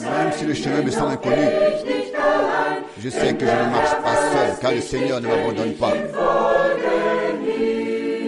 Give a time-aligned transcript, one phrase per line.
[0.00, 1.46] Même si le chemin me semble inconnu,
[3.00, 5.92] je sais que je ne marche pas seul, car le Seigneur ne m'abandonne pas.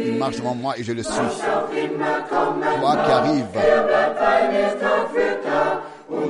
[0.07, 1.13] Il marche devant moi et je le suis.
[1.13, 3.47] Toi qui arrives,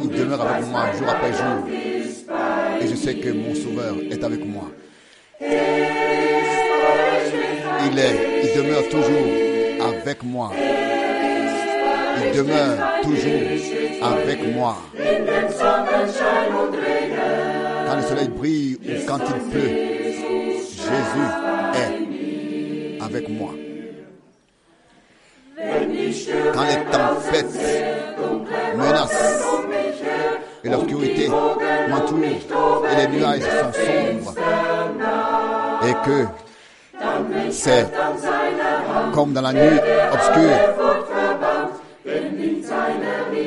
[0.02, 1.68] il demeure avec moi jour après jour.
[2.80, 4.64] Et je sais que mon Sauveur est avec moi.
[7.86, 9.28] Il est, il demeure toujours
[9.80, 10.50] avec moi.
[12.16, 13.42] Il demeure toujours
[14.02, 14.76] avec moi.
[17.86, 19.72] Quand le soleil brille ou quand il pleut,
[20.84, 21.28] Jésus
[21.74, 23.50] est avec moi.
[26.52, 27.60] Quand les tempêtes
[28.76, 29.44] menacent
[30.64, 31.28] et l'obscurité
[31.88, 34.34] m'entoure et les nuages sont sombres
[35.86, 36.26] et que
[37.50, 37.86] c'est
[39.12, 39.80] comme dans la nuit
[40.12, 41.03] obscure.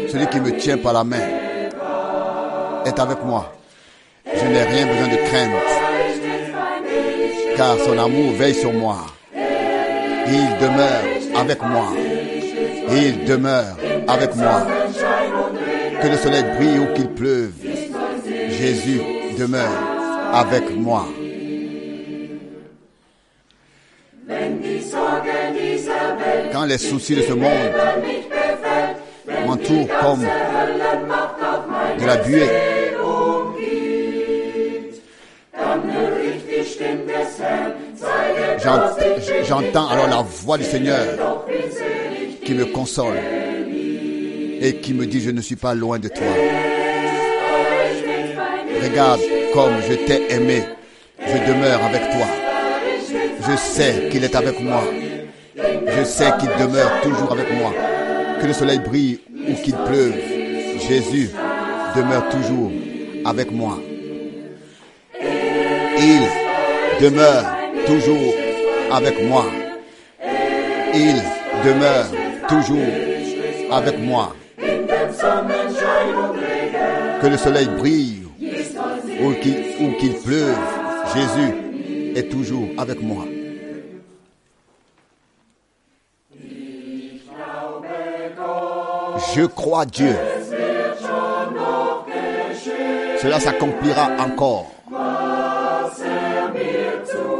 [0.09, 1.27] Celui qui me tient par la main
[2.85, 3.53] est avec moi.
[4.25, 5.51] Je n'ai rien besoin de crainte,
[7.55, 8.97] car son amour veille sur moi.
[9.35, 11.03] Il demeure
[11.35, 11.87] avec moi.
[12.91, 13.75] Il demeure
[14.07, 14.65] avec moi.
[16.01, 17.53] Que le soleil brille ou qu'il pleuve,
[18.49, 19.01] Jésus
[19.37, 19.69] demeure
[20.33, 21.05] avec moi.
[26.51, 27.51] Quand les soucis de ce monde
[29.67, 30.21] comme
[31.99, 32.47] de la buée,
[39.43, 41.45] j'entends alors la voix du Seigneur
[42.45, 43.17] qui me console
[44.61, 46.27] et qui me dit je ne suis pas loin de toi.
[48.81, 49.19] Regarde
[49.53, 50.63] comme je t'ai aimé,
[51.19, 52.27] je demeure avec toi.
[53.49, 54.83] Je sais qu'il est avec moi.
[55.55, 57.73] Je sais qu'il demeure toujours avec moi.
[58.41, 59.19] Que le soleil brille
[59.49, 60.13] ou qu'il pleuve,
[60.87, 61.29] Jésus
[61.95, 62.71] demeure toujours
[63.25, 63.77] avec moi.
[65.99, 66.21] Il
[67.01, 67.45] demeure
[67.85, 68.33] toujours
[68.91, 69.45] avec moi.
[70.93, 71.21] Il
[71.65, 72.05] demeure
[72.47, 72.93] toujours
[73.71, 74.35] avec moi.
[77.21, 78.23] Que le soleil brille
[79.21, 79.33] ou
[79.99, 80.55] qu'il pleuve,
[81.15, 81.53] Jésus
[82.15, 83.25] est toujours avec moi.
[89.37, 90.15] Je crois Dieu.
[93.21, 94.65] Cela s'accomplira encore.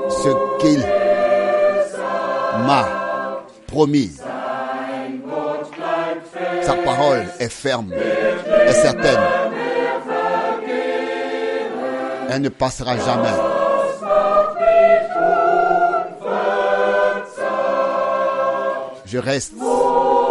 [0.10, 0.80] Ce qu'il
[2.68, 2.86] m'a
[3.66, 4.12] promis.
[6.62, 9.20] Sa parole est ferme, est certaine.
[12.30, 13.38] Elle ne passera jamais.
[19.08, 19.54] Je reste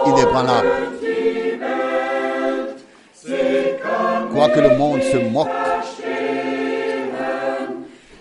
[0.06, 0.75] inébranlable.
[4.46, 5.48] Quoique le monde se moque,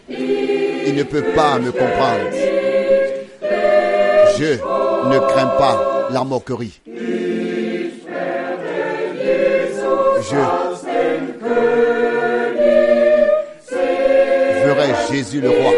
[0.10, 2.32] il ne peut pas me comprendre.
[4.36, 4.54] Je
[5.08, 6.82] ne crains pas la moquerie.
[10.24, 10.36] Je
[14.66, 15.74] verrai Jésus le roi.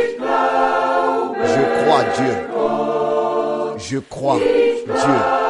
[1.43, 2.35] Je crois Dieu.
[3.79, 5.46] Je crois Dieu.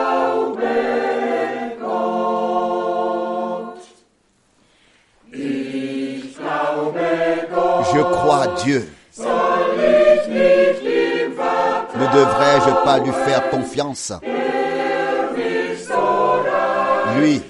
[17.20, 17.42] Lui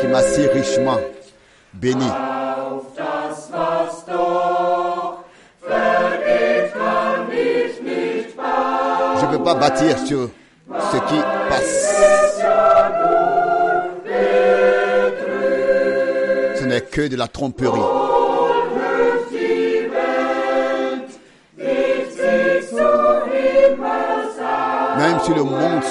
[0.00, 0.98] qui m'a si richement
[1.74, 2.06] béni.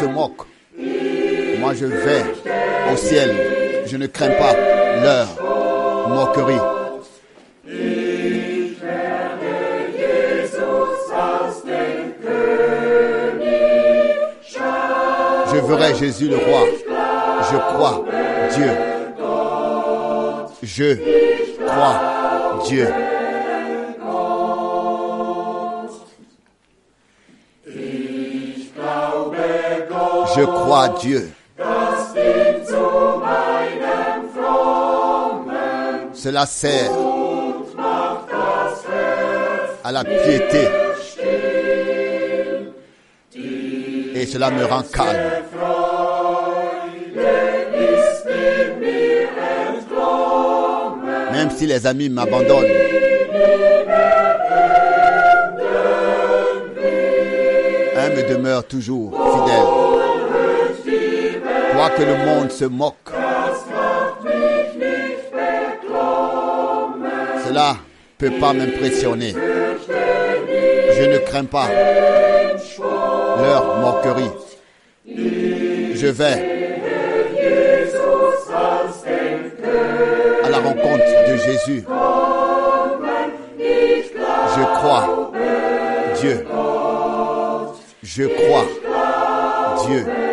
[0.05, 0.41] Moque,
[1.59, 2.23] moi je vais
[2.91, 3.35] au ciel.
[3.85, 4.55] Je ne crains pas
[5.01, 5.28] leur
[6.09, 6.53] moquerie.
[15.51, 16.61] Je verrai Jésus le roi.
[17.52, 18.05] Je crois
[18.55, 18.72] Dieu.
[20.61, 20.95] Je
[21.66, 22.87] crois Dieu.
[31.00, 31.32] Dieu.
[36.14, 36.91] Cela sert
[39.84, 40.68] à la piété.
[44.16, 45.18] Et cela me rend calme.
[51.32, 52.66] Même si les amis m'abandonnent.
[57.96, 59.89] Un me demeure toujours fidèle.
[61.79, 63.09] Quoique le monde se moque.
[67.47, 67.78] Cela
[68.17, 69.34] peut pas m'impressionner.
[70.91, 71.70] Je ne crains pas
[73.41, 74.29] leur moquerie.
[75.08, 76.76] Je vais
[80.43, 81.85] à la rencontre de Jésus.
[84.58, 85.31] Je crois
[86.20, 86.46] Dieu.
[88.03, 88.66] Je crois
[89.87, 90.28] Dieu.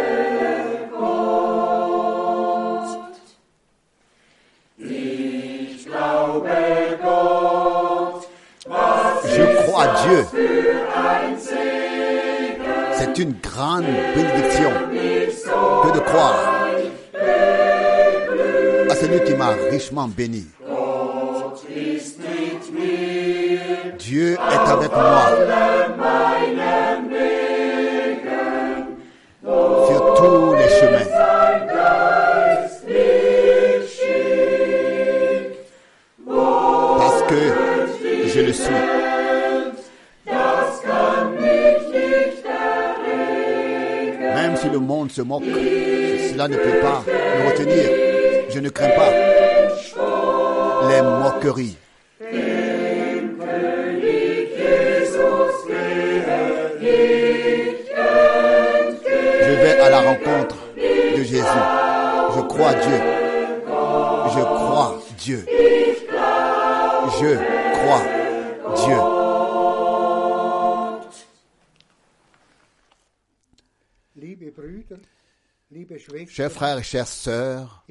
[20.06, 20.14] M'a
[76.36, 77.86] Chers frères et chères sœurs,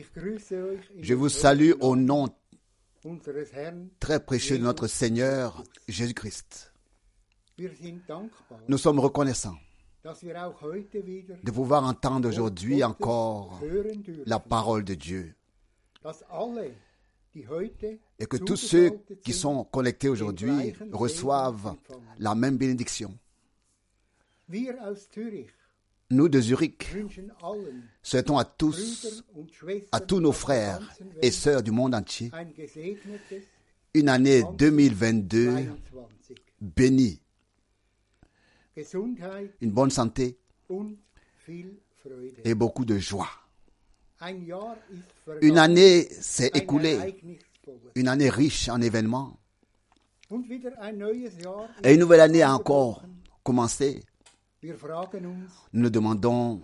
[1.01, 2.27] je vous salue au nom
[4.00, 6.71] très précieux de notre Seigneur Jésus-Christ.
[8.68, 9.57] Nous sommes reconnaissants
[10.03, 13.59] de pouvoir entendre aujourd'hui encore
[14.27, 15.33] la parole de Dieu
[18.19, 18.92] et que tous ceux
[19.24, 21.75] qui sont connectés aujourd'hui reçoivent
[22.19, 23.18] la même bénédiction.
[26.12, 26.88] Nous de Zurich.
[28.04, 29.24] Souhaitons à tous,
[29.92, 30.80] à tous nos frères
[31.22, 32.31] et sœurs du monde entier
[33.96, 35.69] une année 2022 22.
[36.62, 37.22] bénie,
[39.62, 40.38] une bonne santé
[42.44, 43.30] et beaucoup de joie.
[45.42, 47.19] Une année s'est écoulée,
[47.96, 49.40] une année riche en événements.
[51.84, 53.04] Et une nouvelle année a encore
[53.44, 54.04] commencé.
[55.74, 56.62] Nous nous demandons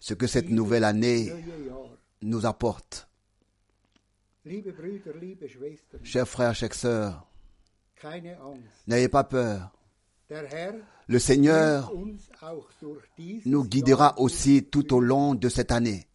[0.00, 1.32] ce que cette nouvelle année
[2.22, 3.08] nous apporte.
[6.02, 7.26] Chers frères, chères sœurs,
[8.86, 9.72] n'ayez pas peur.
[11.08, 11.92] Le Seigneur
[13.44, 16.06] nous guidera aussi tout au long de cette année.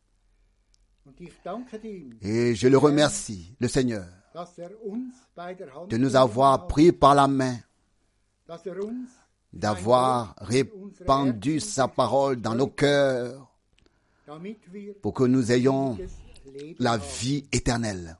[2.21, 4.05] Et je le remercie, le Seigneur,
[4.35, 5.55] er
[5.89, 7.57] de nous avoir pris par la main,
[9.53, 13.51] d'avoir répandu sa parole dans nos cœurs
[15.01, 15.97] pour que nous ayons
[16.79, 18.17] la vie éternelle.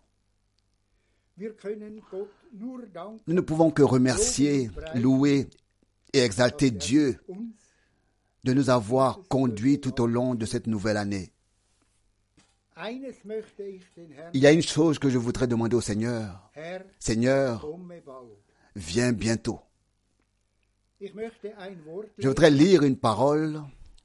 [1.37, 5.47] Nous ne pouvons que remercier, louer
[6.13, 7.19] et exalter Dieu
[8.43, 11.31] de nous avoir conduits tout au long de cette nouvelle année.
[14.33, 16.51] Il y a une chose que je voudrais demander au Seigneur.
[16.99, 17.67] Seigneur,
[18.75, 19.59] viens bientôt.
[22.17, 23.63] Je voudrais lire une parole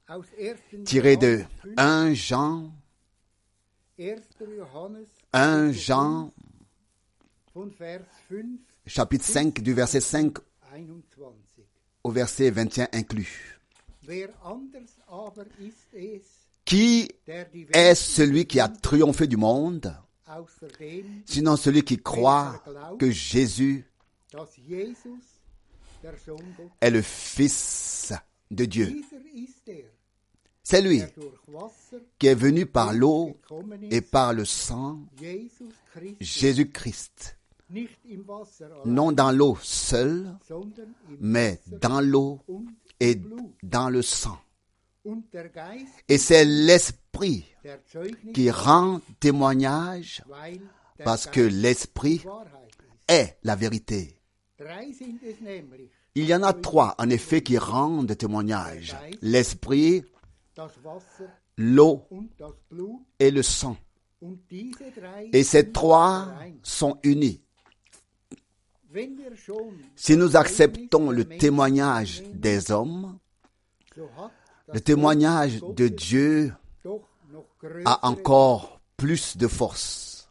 [0.08, 0.84] aus 1.
[0.84, 2.72] tirée de Johannes 1 Jean,
[3.98, 4.14] 1.
[4.56, 6.32] Johannes 1 Jean,
[7.54, 8.00] von Vers
[8.30, 8.44] 5,
[8.86, 10.38] chapitre 5, du verset 5
[10.72, 11.32] 21.
[12.02, 13.60] au verset 21 inclus.
[16.64, 19.94] Qui est celui qui a triomphé du monde,
[21.26, 22.64] sinon celui qui croit
[22.98, 23.84] que Jésus
[26.80, 28.12] est le Fils
[28.50, 29.02] de Dieu
[30.62, 31.02] C'est lui
[32.18, 33.36] qui est venu par l'eau
[33.90, 35.00] et par le sang,
[36.20, 37.36] Jésus-Christ.
[38.84, 40.36] Non dans l'eau seule,
[41.18, 42.40] mais dans l'eau
[43.00, 43.20] et
[43.62, 44.38] dans le sang.
[46.08, 47.44] Et c'est l'Esprit
[48.34, 50.22] qui rend témoignage
[51.04, 52.22] parce que l'Esprit
[53.08, 54.15] est la vérité.
[56.14, 58.96] Il y en a trois, en effet, qui rendent témoignage.
[59.20, 60.02] L'Esprit,
[61.58, 62.02] l'eau
[63.18, 63.76] et le sang.
[65.32, 66.28] Et ces trois
[66.62, 67.42] sont unis.
[69.94, 73.18] Si nous acceptons le témoignage des hommes,
[74.72, 76.54] le témoignage de Dieu
[77.84, 80.30] a encore plus de force.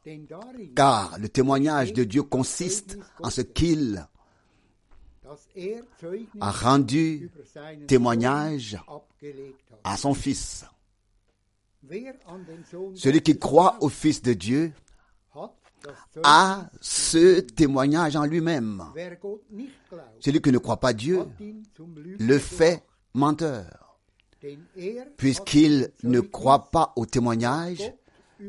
[0.76, 4.08] Car le témoignage de Dieu consiste en ce qu'il
[6.40, 7.30] a rendu
[7.88, 8.78] témoignage
[9.84, 10.66] à son Fils.
[12.96, 14.74] Celui qui croit au Fils de Dieu
[16.24, 18.84] a ce témoignage en lui-même.
[20.20, 21.26] Celui qui ne croit pas Dieu
[22.20, 23.98] le fait menteur,
[24.44, 27.94] er puisqu'il ne croit pas au témoignage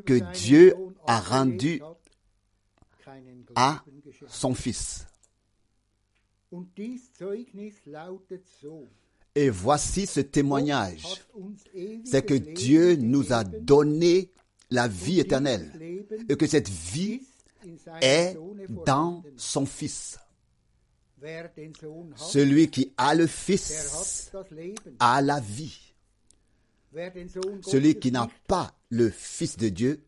[0.05, 0.75] que Dieu
[1.07, 1.81] a rendu
[3.55, 3.83] à
[4.27, 5.07] son Fils.
[9.35, 11.23] Et voici ce témoignage.
[12.05, 14.31] C'est que Dieu nous a donné
[14.71, 15.73] la vie éternelle
[16.29, 17.21] et que cette vie
[18.01, 18.37] est
[18.85, 20.19] dans son Fils.
[22.17, 24.33] Celui qui a le Fils
[24.99, 25.95] a la vie.
[27.63, 30.03] Celui qui n'a pas le Fils de Dieu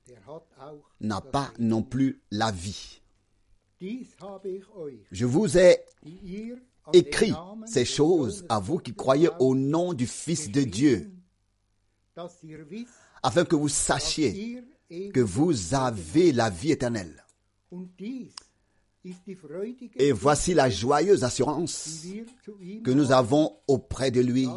[1.00, 3.02] n'a pas non plus la vie.
[3.80, 5.78] Je vous ai
[6.92, 7.32] écrit
[7.66, 11.10] ces choses à vous qui croyez au nom du Fils de Dieu,
[13.22, 14.62] afin que vous sachiez
[15.12, 17.24] que vous avez la vie éternelle.
[19.96, 22.04] Et voici la joyeuse assurance
[22.82, 24.48] que nous avons auprès de lui,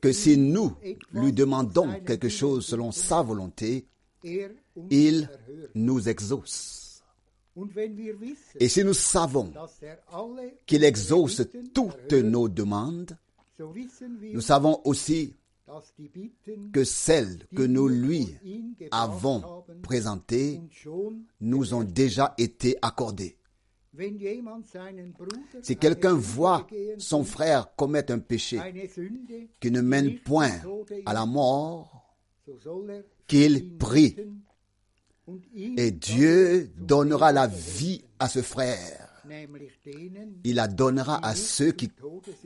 [0.00, 0.76] que si nous
[1.12, 3.86] lui demandons quelque chose selon sa volonté,
[4.24, 4.50] er
[4.90, 5.28] il
[5.74, 6.81] nous exauce.
[8.60, 11.42] Et si nous savons er qu'il exauce
[11.74, 13.16] toutes nos demandes,
[13.58, 15.36] nous savons aussi
[16.72, 18.34] que celles que nous lui
[18.90, 20.60] avons présentées
[21.40, 23.36] nous ont déjà été accordées.
[25.62, 26.66] Si quelqu'un voit
[26.96, 28.58] son frère commettre un péché
[29.60, 30.52] qui ne mène point
[31.04, 32.16] à la mort,
[32.48, 34.16] er qu'il prie.
[35.54, 39.08] Et Dieu donnera la vie à ce frère.
[40.44, 41.90] Il la donnera à ceux qui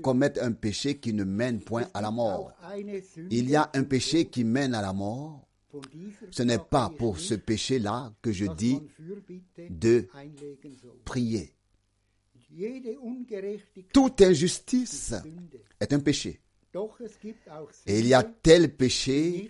[0.03, 2.53] commettent un péché qui ne mène point à la mort.
[3.31, 5.49] Il y a un péché qui mène à la mort.
[6.31, 8.81] Ce n'est pas pour ce péché-là que je dis
[9.71, 10.09] de
[11.05, 11.55] prier.
[13.93, 15.15] Toute injustice
[15.81, 16.41] est un péché.
[17.87, 19.49] Et il y a tel péché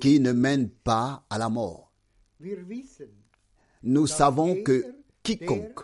[0.00, 1.93] qui ne mène pas à la mort.
[3.82, 4.84] Nous savons que
[5.22, 5.80] quiconque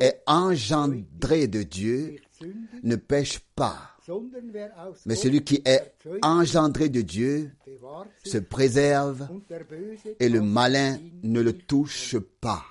[0.00, 2.16] est engendré de Dieu
[2.82, 3.96] ne pêche pas.
[5.06, 7.52] Mais celui qui est engendré de Dieu
[8.24, 9.28] se préserve
[10.18, 12.64] et le malin ne le touche pas.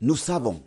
[0.00, 0.62] Nous savons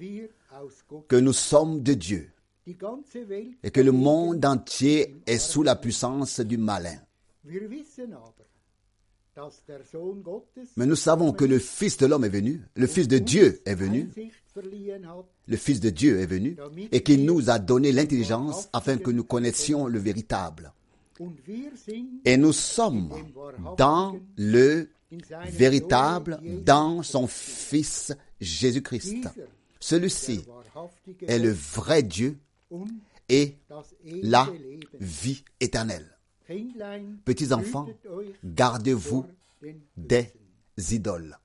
[1.08, 2.30] que nous sommes de Dieu
[2.66, 7.00] et que le monde entier est sous la puissance du malin.
[10.78, 13.76] Mais nous savons que le Fils de l'homme est venu, le Fils de Dieu est
[13.76, 14.10] venu,
[15.48, 16.56] le Fils de Dieu est venu
[16.92, 20.74] et qu'il nous a donné l'intelligence afin que nous connaissions le véritable.
[22.26, 23.12] Et nous sommes
[23.78, 24.90] dans le
[25.50, 29.30] véritable, dans son Fils Jésus-Christ.
[29.80, 30.42] Celui-ci
[31.28, 32.38] est le vrai Dieu
[33.30, 33.58] et
[34.06, 34.48] la
[35.00, 36.13] vie éternelle.
[37.26, 37.88] Petits enfants,
[38.44, 39.26] gardez-vous
[39.96, 40.34] des
[40.78, 41.38] idoles.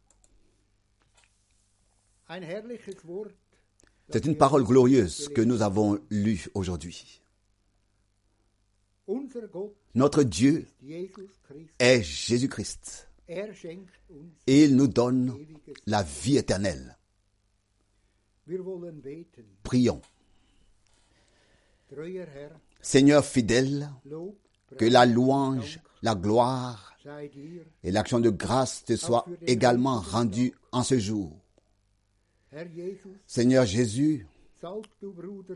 [4.11, 7.23] C'est une parole glorieuse que nous avons lue aujourd'hui.
[9.95, 10.67] Notre Dieu
[11.78, 15.37] est Jésus-Christ et il nous donne
[15.87, 16.97] la vie éternelle.
[19.62, 20.02] Prions.
[22.81, 23.90] Seigneur fidèle,
[24.76, 26.96] que la louange, la gloire
[27.82, 31.32] et l'action de grâce te soient également rendues en ce jour.
[33.26, 34.26] Seigneur Jésus,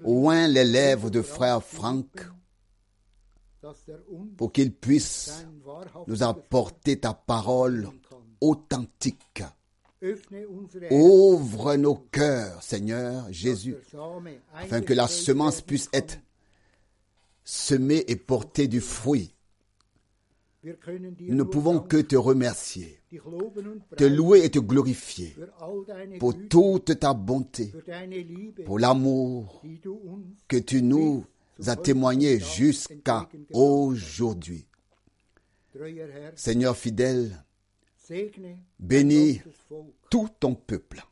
[0.04, 2.26] oint les lèvres de frère Franck
[4.36, 5.46] pour qu'il puisse
[6.06, 7.88] nous apporter ta parole
[8.40, 9.44] authentique.
[10.90, 13.76] Ouvre nos cœurs, Seigneur Jésus,
[14.52, 16.18] afin que la semence puisse être
[17.44, 19.34] semée et porter du fruit.
[20.64, 23.00] Nous ne pouvons que te remercier,
[23.96, 25.34] te louer et te glorifier
[26.20, 27.72] pour toute ta bonté,
[28.64, 29.62] pour l'amour
[30.46, 31.24] que tu nous
[31.66, 34.66] as témoigné jusqu'à aujourd'hui.
[36.36, 37.44] Seigneur fidèle,
[38.78, 39.40] Bénis
[40.10, 41.02] tout ton peuple.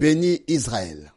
[0.00, 1.12] Bénis Israël.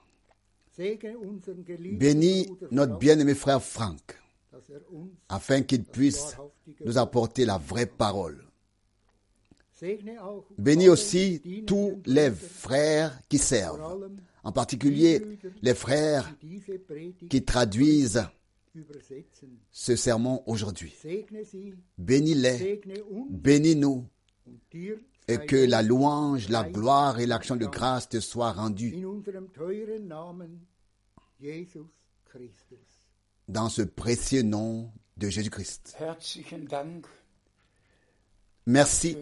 [0.78, 4.20] Bénis notre bien-aimé frère Franck,
[5.30, 6.36] afin qu'il puisse
[6.84, 8.44] nous apporter la vraie parole.
[10.58, 14.10] Bénis aussi tous les frères qui servent,
[14.44, 15.22] en particulier
[15.62, 16.34] les frères
[17.30, 18.24] qui traduisent
[19.72, 20.94] ce sermon aujourd'hui.
[21.98, 22.82] Bénis-les,
[23.30, 24.06] bénis-nous,
[25.28, 29.06] et que la louange, la gloire et l'action de grâce te soient rendues.
[33.48, 35.98] Dans ce précieux nom de Jésus-Christ.
[38.68, 39.16] Merci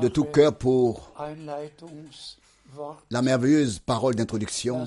[0.00, 1.14] de tout cœur pour
[3.10, 4.84] la merveilleuse parole d'introduction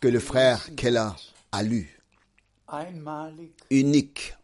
[0.00, 1.10] que le frère Keller
[1.52, 2.00] a lue,
[3.70, 4.34] unique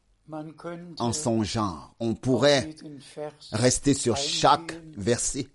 [0.99, 1.95] en son genre.
[2.01, 2.75] On pourrait
[3.53, 5.49] rester sur chaque verset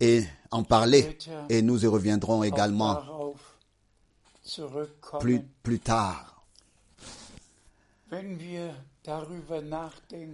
[0.00, 1.18] et en parler
[1.48, 3.34] et nous y reviendrons également
[5.20, 6.44] plus, plus tard.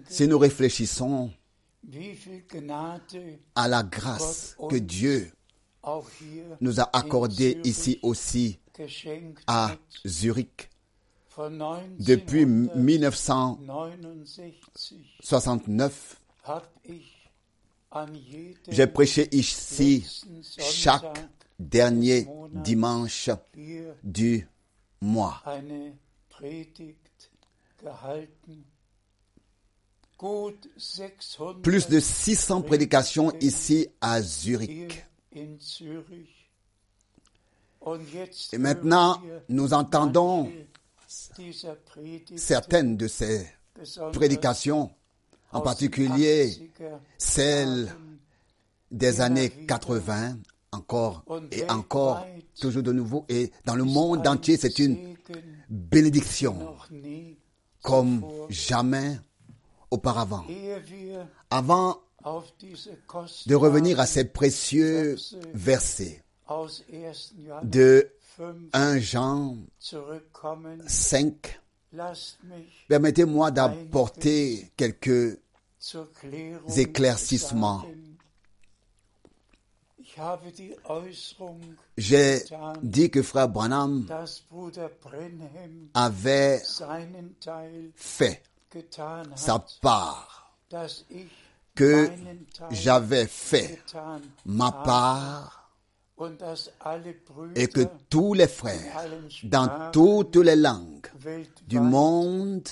[0.08, 1.30] Si nous réfléchissons
[3.54, 5.30] à la grâce que Dieu
[6.60, 8.58] nous a accordée ici aussi
[9.46, 9.72] à
[10.06, 10.70] Zurich
[11.99, 13.59] depuis 1969
[15.21, 16.16] 1969.
[16.45, 17.31] hab ich
[17.90, 20.05] an jedem J'ai prêché ici
[20.59, 21.28] chaque
[21.59, 23.31] dernier dimanche
[24.02, 24.47] du
[25.00, 25.43] mois.
[25.45, 25.93] eine
[26.28, 27.31] Predigt
[27.83, 28.64] gehalten.
[30.19, 35.05] Gut 600 Plus de 600 prédications ici à Zurich.
[38.52, 40.50] Et maintenant, nous entendons
[42.37, 43.46] certaines de ces
[44.12, 44.90] prédications,
[45.52, 47.95] en particulier 80er celles
[48.91, 50.38] des années 80,
[50.73, 52.26] encore et encore,
[52.60, 53.25] toujours de nouveau.
[53.28, 55.17] Et dans le monde entier, c'est une
[55.69, 56.76] bénédiction
[57.82, 59.19] comme jamais
[59.91, 60.45] auparavant.
[61.50, 62.00] Avant
[63.47, 65.17] de revenir à ces précieux
[65.54, 67.12] versets aus 1.
[67.45, 68.25] Johannes de 5
[68.72, 71.60] 1 Jean zurückkommen, 5,
[71.92, 75.38] lasst mich permettez-moi d'apporter quelques
[76.76, 77.84] éclaircissements.
[81.96, 82.42] J'ai
[82.82, 84.06] dit que frère Branham
[85.94, 86.62] avait
[87.94, 88.42] fait
[89.34, 90.52] sa part,
[91.75, 92.10] que
[92.70, 93.82] j'avais fait
[94.44, 95.55] ma part
[97.55, 99.05] et que tous les frères
[99.45, 101.07] dans toutes les langues
[101.67, 102.67] du monde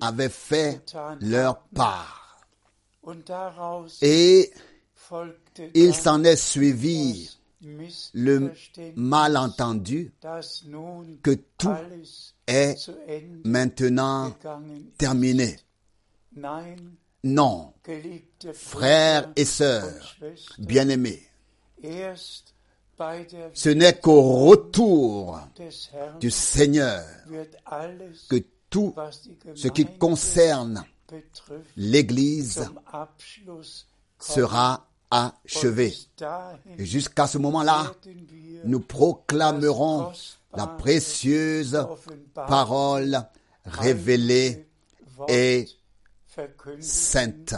[0.00, 0.82] avaient fait
[1.20, 2.40] leur part.
[4.02, 4.50] Et
[5.74, 7.30] il s'en est suivi
[8.14, 8.52] le
[8.96, 10.12] malentendu
[11.22, 11.74] que tout
[12.46, 12.76] est
[13.44, 14.34] maintenant
[14.98, 15.56] terminé.
[17.22, 17.72] Non,
[18.52, 20.16] frères et sœurs,
[20.58, 21.22] bien-aimés,
[23.54, 25.40] ce n'est qu'au retour
[26.20, 27.04] du Seigneur
[28.28, 28.94] que tout
[29.54, 30.84] ce qui concerne
[31.76, 32.68] l'Église
[34.18, 35.94] sera achevé.
[36.78, 37.92] Et jusqu'à ce moment-là,
[38.64, 40.12] nous proclamerons
[40.56, 41.86] la précieuse
[42.34, 43.20] parole
[43.64, 44.66] révélée
[45.28, 45.66] et
[46.80, 47.54] sainte.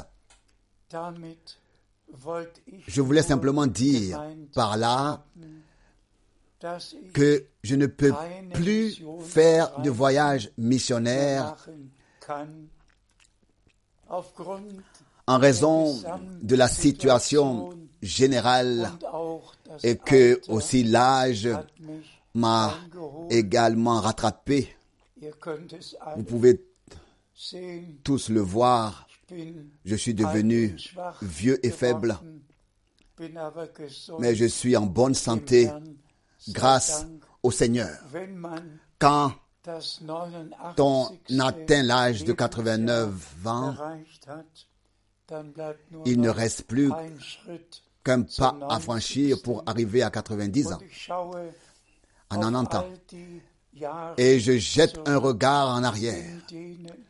[2.86, 4.22] Je voulais simplement dire
[4.54, 5.24] par là
[7.12, 8.12] que je ne peux
[8.54, 11.56] plus faire de voyage missionnaire
[15.26, 16.00] en raison
[16.42, 17.70] de la situation
[18.02, 18.92] générale
[19.82, 21.48] et que aussi l'âge
[22.34, 22.74] m'a
[23.30, 24.68] également rattrapé.
[26.16, 26.64] Vous pouvez
[28.04, 29.05] tous le voir.
[29.84, 30.76] Je suis devenu
[31.22, 32.18] vieux et faible,
[34.18, 35.70] mais je suis en bonne santé
[36.48, 37.06] grâce
[37.42, 37.98] au Seigneur.
[38.98, 39.32] Quand
[39.66, 40.74] das 89.
[40.78, 43.74] on atteint l'âge de 89 ans,
[46.04, 46.92] il ne reste plus
[48.04, 50.78] qu'un pas à franchir pour arriver à 90 ans,
[52.30, 52.84] à auf 90 ans.
[54.16, 56.24] Et je jette un regard en arrière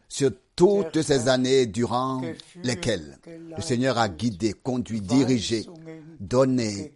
[0.09, 2.23] sur toutes ces années durant
[2.63, 3.19] lesquelles
[3.57, 5.67] le Seigneur a guidé, conduit, dirigé,
[6.19, 6.95] donné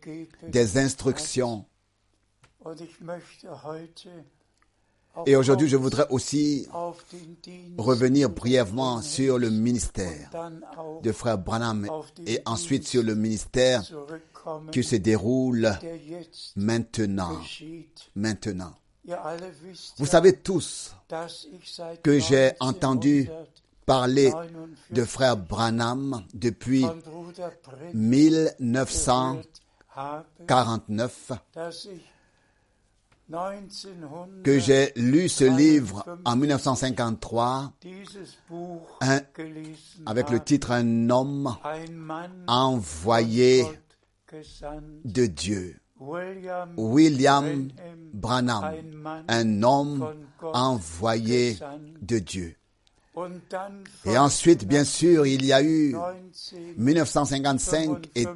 [0.49, 1.65] des instructions.
[2.63, 2.77] Auch
[5.27, 6.67] Et aujourd'hui, je voudrais aussi
[7.77, 10.31] revenir brièvement sur le ministère
[11.03, 11.89] de frère Branham
[12.27, 13.83] et ensuite sur le ministère
[14.73, 15.73] qui se déroule
[16.57, 17.41] maintenant.
[18.15, 18.80] Maintenant.
[19.97, 20.95] Vous savez tous
[22.03, 23.47] que j'ai entendu 1949
[23.87, 24.31] parler
[24.91, 29.47] de frère Branham depuis von Bruder Brett 1949,
[30.47, 32.03] gehört habe, dass ich
[33.29, 40.71] 1900 que j'ai lu ce livre en 1953 dieses Buch Un- gelesen avec le titre
[40.73, 41.57] Un homme
[42.47, 43.65] envoyé
[45.05, 45.80] de Dieu.
[46.01, 47.69] William,
[48.15, 51.59] Branham, un homme envoyé
[52.01, 52.57] de Dieu.
[54.07, 55.95] Et ensuite, bien sûr, il y a eu
[56.77, 58.35] 1955 et, 1955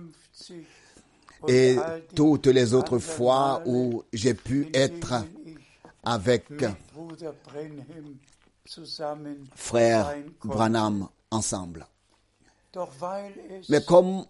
[1.49, 1.77] et
[2.15, 5.25] toutes les autres fois où j'ai pu être
[6.03, 6.49] avec
[9.55, 10.15] frère.
[10.43, 11.87] Branham ensemble.
[13.69, 14.25] Mais comme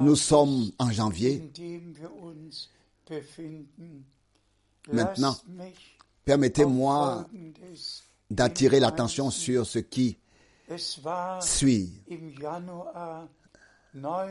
[0.00, 1.50] nous sommes en janvier,
[4.90, 5.36] Maintenant,
[6.24, 7.26] permettez-moi
[8.30, 10.18] d'attirer l'attention sur ce qui
[11.40, 11.92] suit.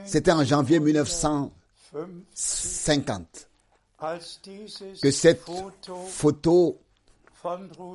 [0.06, 1.54] C'était en janvier 1950,
[1.94, 3.48] 1950
[4.02, 5.44] als dieses que cette
[6.08, 6.82] photo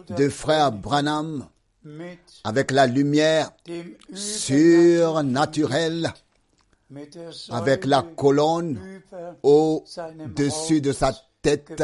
[0.09, 1.49] de frère Branham
[2.45, 3.53] avec la lumière
[4.13, 6.13] surnaturelle,
[7.51, 8.81] avec la colonne
[9.43, 11.83] au-dessus de sa tête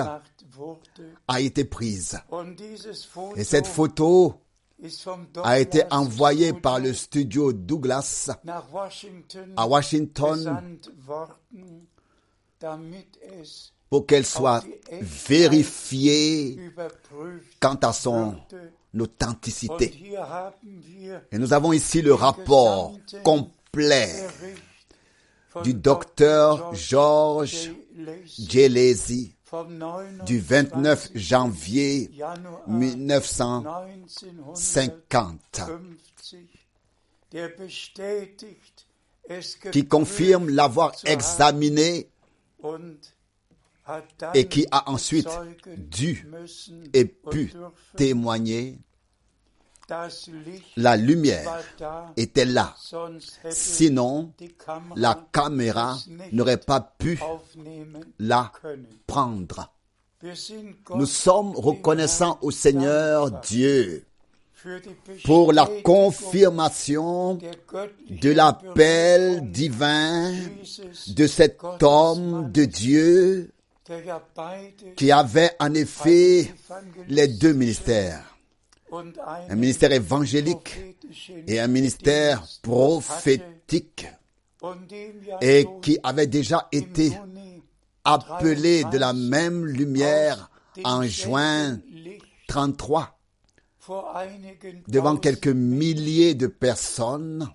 [1.28, 2.18] a été prise.
[3.36, 4.34] Et cette photo
[5.42, 8.30] a été envoyée par le studio Douglas
[9.56, 10.78] à Washington
[13.88, 14.64] pour qu'elle soit
[15.00, 16.58] vérifiée
[17.60, 18.36] quant à son
[18.98, 20.14] authenticité.
[21.30, 24.26] Et nous avons ici le rapport complet
[25.64, 26.74] du docteur Dr.
[26.74, 28.04] George J.
[28.04, 28.68] Lacey J.
[28.68, 30.24] Lacy vom 29.
[30.24, 35.60] du 29 janvier Januar 1950 1950,
[37.32, 38.86] der bestätigt,
[39.28, 42.08] es qui confirme l'avoir examiné
[44.34, 45.28] et qui a ensuite
[45.76, 46.26] dû
[46.92, 47.52] et pu
[47.96, 48.78] témoigner
[50.76, 51.58] la lumière
[52.16, 52.74] était là.
[53.50, 54.32] Sinon,
[54.96, 55.98] la caméra
[56.32, 57.18] n'aurait pas pu
[58.18, 58.52] la
[59.06, 59.72] prendre.
[60.94, 64.04] Nous sommes reconnaissants au Seigneur Dieu
[65.24, 70.32] pour la confirmation de l'appel divin
[71.08, 73.50] de cet homme de Dieu
[74.96, 76.54] qui avait en effet
[77.08, 78.31] les deux ministères,
[78.92, 80.78] un ministère évangélique
[81.46, 84.06] et un ministère prophétique,
[85.40, 87.12] et qui avait déjà été
[88.04, 90.50] appelé de la même lumière
[90.84, 93.18] en juin Licht 33
[93.86, 97.50] vor einigen devant quelques milliers de personnes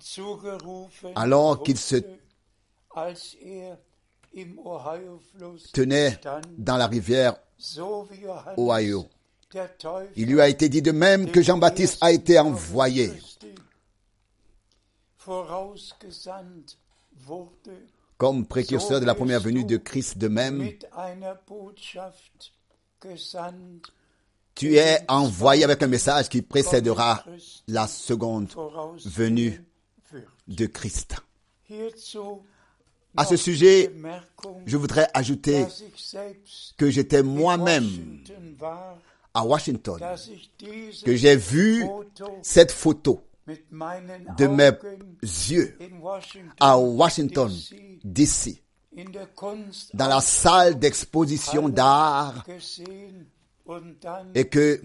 [1.14, 1.96] alors qu'il se
[5.72, 6.20] tenait
[6.58, 7.36] dans la rivière
[8.56, 9.08] Ohio.
[10.16, 13.12] Il lui a été dit de même que Jean-Baptiste a été envoyé
[18.18, 20.68] comme précurseur de la première venue de Christ de même.
[24.54, 27.24] Tu es envoyé avec un message qui précédera
[27.68, 28.48] la seconde
[29.04, 29.64] venue
[30.48, 31.16] de Christ.
[33.16, 33.92] À ce sujet,
[34.66, 35.64] je voudrais ajouter
[36.76, 38.22] que j'étais moi-même
[39.34, 40.00] à Washington,
[41.04, 41.84] que j'ai vu
[42.42, 43.22] cette photo
[44.36, 44.70] de mes
[45.22, 47.50] yeux in Washington, à Washington,
[48.04, 48.62] DC, d'ici,
[49.94, 52.44] dans la salle d'exposition d'art,
[54.34, 54.80] et que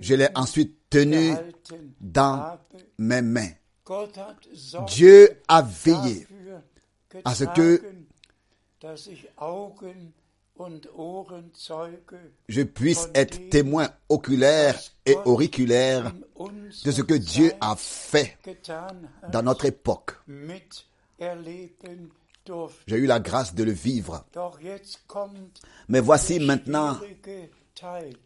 [0.00, 1.34] je l'ai ensuite tenu
[2.00, 2.58] dans
[2.98, 3.50] mes mains.
[4.86, 6.26] Dieu a veillé
[7.24, 7.82] à ce que
[12.48, 16.12] je puisse être témoin oculaire et auriculaire
[16.84, 18.38] de ce que Dieu a fait
[19.30, 20.16] dans notre époque.
[22.86, 24.24] J'ai eu la grâce de le vivre.
[25.88, 26.98] Mais voici maintenant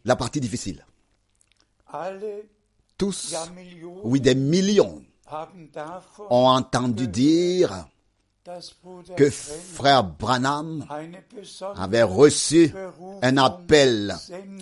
[0.05, 0.85] la partie difficile.
[2.97, 3.35] Tous,
[4.03, 5.03] oui des millions,
[6.29, 7.87] ont entendu dire
[9.15, 10.85] que frère Branham
[11.75, 12.73] avait reçu
[13.21, 14.15] un appel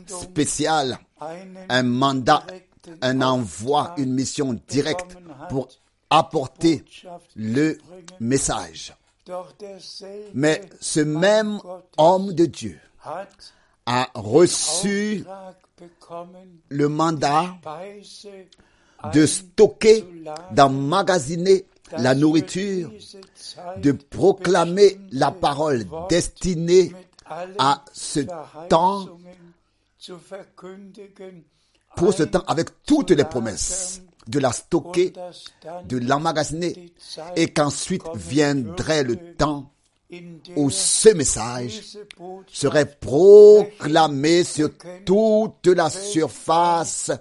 [0.07, 0.97] spécial,
[1.69, 2.43] un mandat,
[3.01, 5.17] un envoi, une mission directe
[5.49, 5.69] pour
[6.09, 6.83] apporter
[7.35, 7.77] le
[8.19, 8.95] message.
[10.33, 11.59] Mais ce même
[11.97, 12.79] homme de Dieu
[13.85, 15.25] a reçu
[16.69, 17.55] le mandat
[19.13, 20.05] de stocker,
[20.51, 21.65] d'emmagasiner
[21.97, 22.91] la nourriture,
[23.77, 26.91] de proclamer la parole destinée
[27.57, 28.21] à ce
[28.69, 29.07] temps,
[31.95, 35.13] pour ce temps, avec toutes les promesses, de la stocker,
[35.87, 36.93] de l'emmagasiner,
[37.35, 39.71] et qu'ensuite viendrait le temps
[40.55, 41.97] où ce message
[42.47, 44.69] serait proclamé sur
[45.05, 47.11] toute la surface.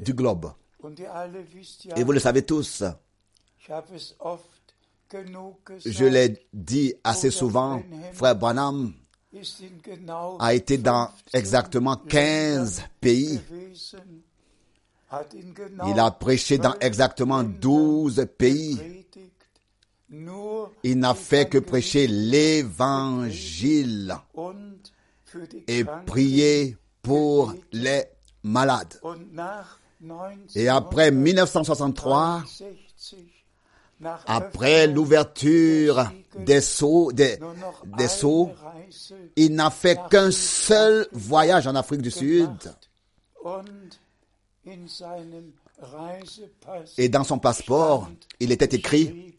[0.00, 0.52] Du globe.
[1.96, 2.84] Et vous le savez tous,
[5.84, 7.82] je l'ai dit assez souvent,
[8.12, 8.92] frère Branham
[10.38, 13.40] a été dans 15 exactement 15 pays.
[15.86, 19.06] Il a prêché dans 12 exactement Ländern 12 pays.
[20.82, 22.56] Il n'a fait que prêcher l'évangile
[25.66, 28.04] et prier pour les
[28.46, 29.78] nach
[30.54, 32.44] Et après 1963, 1963,
[34.00, 37.38] nach après l'ouverture des sceaux, des,
[37.98, 38.50] des sceaux,
[39.36, 42.50] il n'a fait qu'un seul voyage en Afrique du Sud.
[46.98, 49.34] Et dans son passeport, il était écrit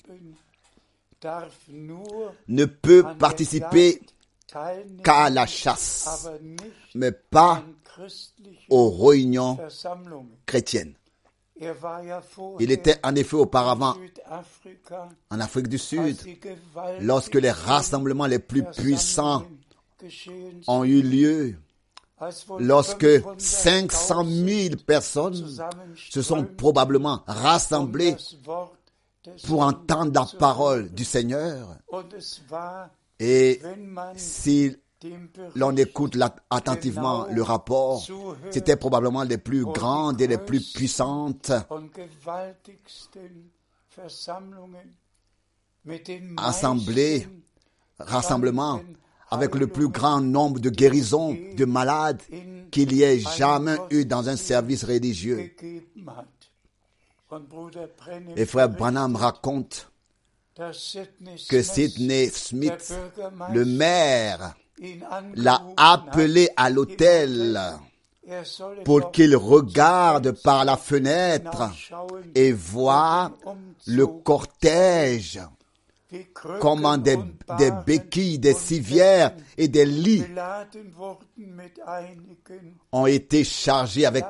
[2.48, 4.02] ne peut participer
[5.04, 6.28] qu'à la chasse,
[6.96, 7.64] mais pas
[8.70, 9.58] aux réunions
[10.46, 10.94] chrétiennes.
[11.60, 11.74] Er
[12.60, 13.96] Il était en effet auparavant
[15.32, 16.18] en Afrique du Sud,
[17.02, 19.44] lorsque les rassemblements les plus puissants
[20.68, 21.56] ont eu lieu,
[22.60, 25.58] lorsque 500.000 500 000 personnes
[26.10, 28.16] se sont probablement um rassemblées
[29.24, 31.76] des pour entendre la parole du Seigneur.
[33.20, 33.62] Et
[34.16, 34.76] si
[35.56, 36.18] l'on écoute
[36.50, 38.06] attentivement le rapport,
[38.52, 41.52] c'était probablement les plus grandes et les plus puissantes
[46.38, 47.28] Assemblées,
[48.00, 48.82] rassemblements
[49.30, 52.22] avec le plus grand nombre de guérisons de malades
[52.72, 55.52] qu'il y ait jamais eu dans un service religieux.
[58.36, 59.92] Et frère Branham raconte
[61.50, 62.94] que Sidney Smith,
[63.54, 64.56] le maire,
[65.36, 67.60] l'a appelé à l'hôtel
[68.84, 71.72] pour qu'il regarde par la fenêtre
[72.36, 73.32] et voit
[73.86, 75.40] le cortège,
[76.60, 77.18] comment des,
[77.58, 80.24] des béquilles, des civières et des lits
[82.92, 84.26] ont été chargés avec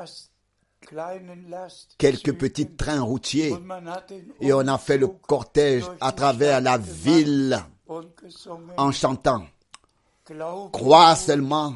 [1.98, 3.54] quelques petits trains routiers.
[4.42, 7.60] et on a fait le cortège à travers la ville
[8.78, 9.46] en chantant.
[10.74, 11.74] Crois seulement,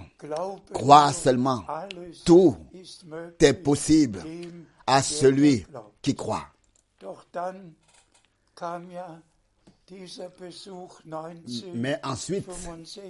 [0.74, 1.64] crois seulement,
[2.26, 2.58] tout
[3.40, 4.22] est possible
[4.86, 5.66] à celui
[6.02, 6.48] qui croit.
[7.02, 7.74] Doch dann
[8.56, 9.20] kam ja
[9.88, 12.48] dieser Besuch 1965 Mais ensuite,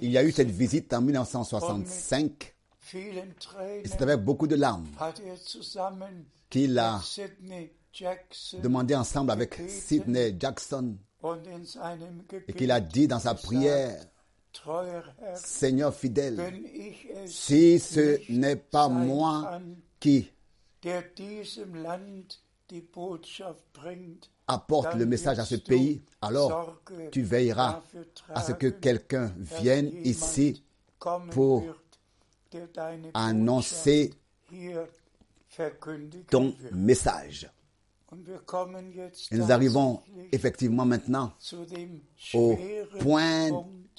[0.00, 2.61] il y a eu cette visite en 1965 vielen
[2.94, 5.34] et c'est avec beaucoup de larmes er
[6.50, 7.00] qu'il a
[8.62, 10.96] demandé ensemble avec Sidney Jackson.
[12.48, 14.04] et qu'il a dit dans sa prière,
[15.36, 16.36] Seigneur fidèle,
[17.26, 19.60] si ce n'est pas moi
[20.00, 20.30] qui
[24.48, 26.76] apporte le message à ce pays, alors
[27.12, 27.82] tu veilleras
[28.34, 30.64] à ce que quelqu'un vienne ici
[31.30, 31.64] pour
[33.14, 34.12] annoncer
[36.30, 37.50] ton message.
[39.30, 41.32] Et nous arrivons effectivement maintenant
[42.34, 42.58] au
[43.00, 43.50] point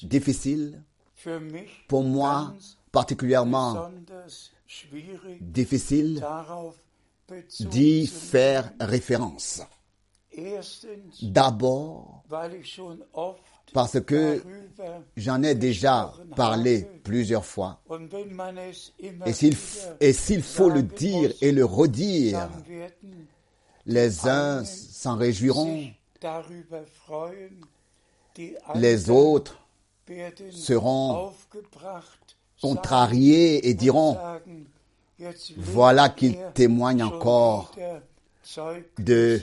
[0.01, 0.83] difficile,
[1.87, 2.53] pour moi
[2.91, 3.89] particulièrement
[5.41, 6.23] difficile,
[7.59, 9.61] d'y faire référence.
[11.21, 12.23] D'abord
[13.71, 14.41] parce que
[15.15, 17.79] j'en ai déjà parlé plusieurs fois.
[19.25, 22.49] Et s'il, faut le dire et le redire,
[23.85, 25.89] les uns s'en réjouiront,
[28.75, 29.59] les autres
[30.51, 31.33] seront
[32.61, 34.17] contrariés et diront,
[35.57, 37.71] Voilà lebt qu'il er témoigne schon encore
[38.99, 39.39] de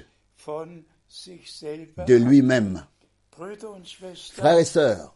[2.08, 2.86] lui-même.
[4.32, 5.14] Frères et sœurs,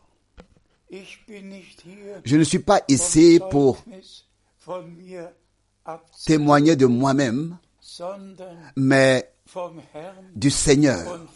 [2.25, 3.79] je ne suis pas ici pour
[6.25, 7.59] témoigner de moi-même,
[8.77, 9.31] mais
[10.35, 11.27] du Seigneur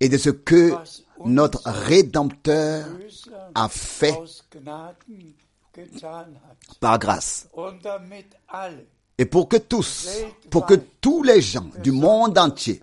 [0.00, 0.74] et de ce que
[1.24, 2.86] notre Rédempteur
[3.54, 4.18] a fait
[6.80, 7.48] par grâce.
[9.16, 10.08] Et pour que tous,
[10.50, 12.82] pour que tous les gens du monde entier,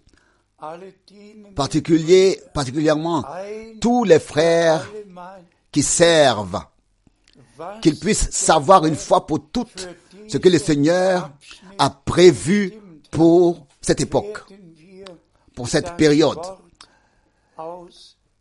[1.56, 3.26] particulier, particulièrement
[3.80, 4.88] tous les frères
[5.72, 6.62] qui servent,
[7.82, 9.88] qu'ils puissent savoir une fois pour toutes
[10.28, 11.32] ce que le Seigneur
[11.78, 12.74] a prévu
[13.10, 14.44] pour cette époque,
[15.56, 16.40] pour cette période.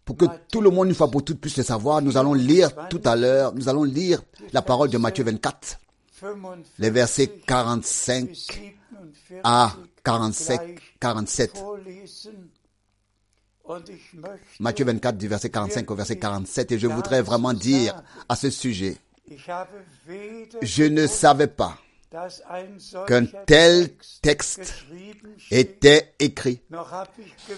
[0.04, 2.70] Pour que tout le monde, une fois pour toutes, puisse le savoir, nous allons lire
[2.88, 5.78] tout à l'heure, nous allons lire la parole de Matthieu 24,
[6.20, 8.79] 45 les versets 45 bis 47
[9.42, 11.50] à 47, gleich 47.
[11.56, 12.52] vorlesen.
[13.62, 17.52] Und ich möchte, Matthieu 24 du verset 45 au verset 47 et je voudrais vraiment
[17.52, 18.96] dire à ce sujet,
[20.62, 21.78] je ne savais pas
[23.06, 24.84] qu'un tel Text texte
[25.52, 26.60] était écrit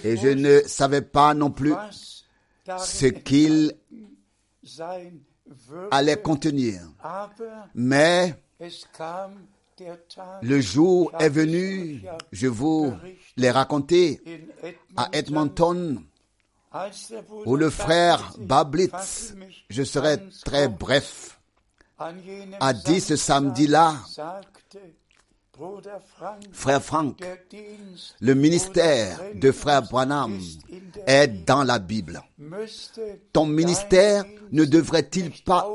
[0.04, 1.74] et je ne savais pas non plus
[2.78, 3.72] ce qu'il
[5.90, 6.82] allait contenir.
[7.74, 8.34] Mais
[10.42, 12.92] le jour est venu, je vous
[13.36, 14.20] l'ai raconté
[14.96, 16.02] à Edmonton,
[17.44, 19.34] où le frère Bablitz,
[19.68, 21.40] je serai très bref,
[21.98, 23.96] a dit ce samedi-là,
[26.52, 26.80] frère
[27.50, 30.40] Dienst le ministère de frère Branham
[31.06, 32.22] est dans la Bible.
[33.32, 35.68] Ton ministère ne devrait-il pas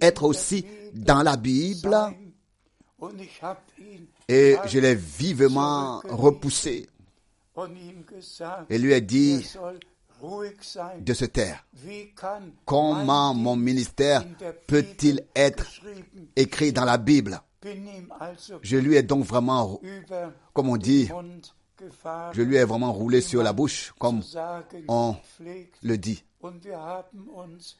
[0.00, 0.64] être aussi
[0.94, 1.96] dans la Bible?
[4.28, 6.88] Et je l'ai vivement repoussé
[8.68, 9.44] et lui ai dit
[11.00, 11.66] de se taire.
[12.64, 14.24] Comment mon ministère
[14.66, 15.66] peut-il être
[16.36, 17.40] écrit dans la Bible?
[18.62, 19.80] Je lui ai donc vraiment,
[20.52, 21.08] comme on dit,
[22.32, 24.22] je lui ai vraiment roulé sur la bouche, comme
[24.88, 25.16] on
[25.82, 26.22] le dit.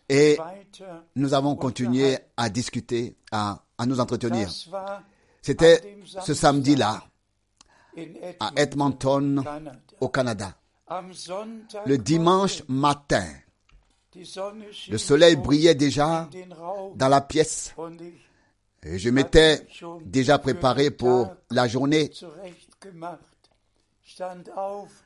[0.08, 0.38] Et
[1.16, 4.50] nous avons continué à discuter, à, à nous entretenir.
[5.40, 7.02] C'était ce samedi-là
[8.38, 9.42] à Edmonton,
[10.00, 10.54] au Canada.
[11.86, 13.24] Le dimanche matin,
[14.14, 16.28] le soleil brillait déjà
[16.94, 17.74] dans la pièce
[18.82, 19.66] et je m'étais
[20.04, 22.10] déjà préparé pour la journée.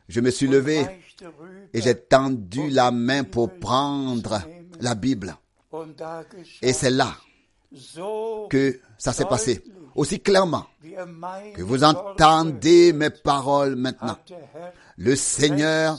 [0.09, 0.85] Je me suis levé
[1.73, 4.43] et j'ai tendu la main pour prendre
[4.81, 5.37] la Bible.
[6.63, 7.15] Et c'est là
[8.51, 9.63] que ça s'est passé.
[9.95, 10.67] Aussi clairement.
[11.55, 14.19] Que vous entendez mes paroles maintenant.
[14.97, 15.99] Le Seigneur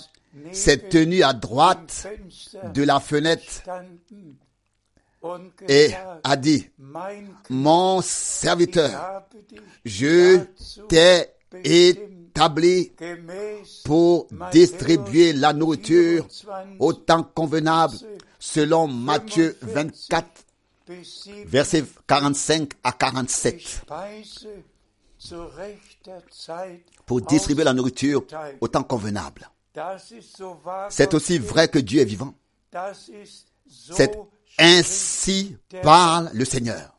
[0.51, 2.07] s'est tenu à droite
[2.73, 3.63] de la fenêtre
[5.67, 5.91] et
[6.23, 6.67] a dit,
[7.49, 9.23] mon serviteur,
[9.85, 10.39] je
[10.87, 11.27] t'ai
[11.63, 12.91] établi
[13.85, 16.27] pour distribuer la nourriture
[16.79, 17.95] au temps convenable
[18.39, 20.44] selon Matthieu 24, bis sie
[21.45, 24.63] versets 45 à die 47, Speise
[25.17, 28.23] zu rechter Zeit pour distribuer la nourriture
[28.61, 29.49] au temps convenable.
[30.89, 32.33] C'est aussi vrai que Dieu est vivant.
[33.67, 34.17] C'est
[34.57, 36.95] ainsi parle le Seigneur.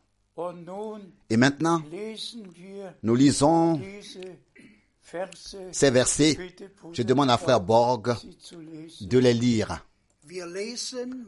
[1.30, 1.82] Et maintenant,
[3.02, 3.80] nous lisons
[5.72, 6.36] ces versets.
[6.92, 8.14] Je demande à Frère Borg
[9.00, 9.86] de les lire.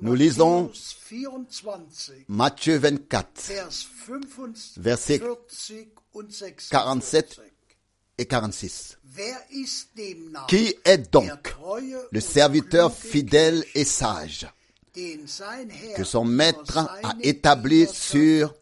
[0.01, 5.23] Nous lisons Matthäus 24, Matthieu 24, Vers 45 Verset
[6.13, 6.71] und 46.
[6.71, 7.41] 47
[8.19, 8.99] et 46.
[9.05, 11.55] Wer ist demnach Qui est donc
[12.11, 14.47] le serviteur fidèle et sage
[15.97, 18.55] que son maître a établi sur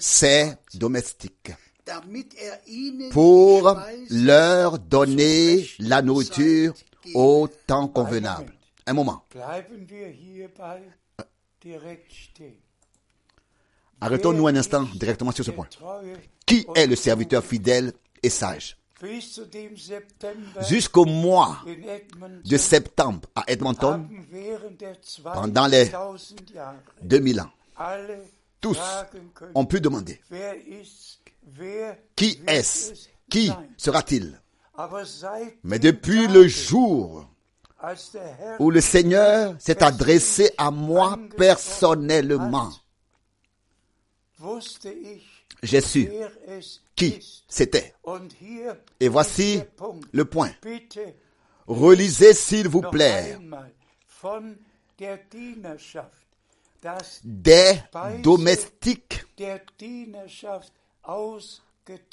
[0.00, 1.52] ses domestiques
[1.86, 3.76] er pour
[4.10, 6.74] leur donner la nourriture
[7.14, 8.52] au temps convenable.
[8.86, 9.24] Un moment.
[14.00, 15.68] Arrêtons-nous un instant directement sur ce point.
[16.46, 18.76] Qui est le serviteur fidèle et sage?
[20.68, 21.58] Jusqu'au mois
[22.44, 24.08] de septembre à Edmonton,
[25.24, 25.96] pendant les 2000
[26.54, 27.50] Jahre 2000 ans,
[28.60, 28.78] tous
[29.54, 30.20] ont pu demander
[32.14, 32.92] Qui est-ce?
[32.92, 32.96] es
[33.28, 34.40] Qui sera-t-il?
[35.64, 37.28] Mais depuis le jour
[38.58, 42.70] où le Seigneur s'est adressé à moi personnellement,
[45.62, 46.08] j'ai su
[46.96, 47.94] qui c'était?
[49.00, 49.60] Et voici
[50.12, 50.50] le point.
[51.66, 53.38] Relisez, s'il vous plaît,
[57.24, 57.74] des
[58.22, 59.24] domestiques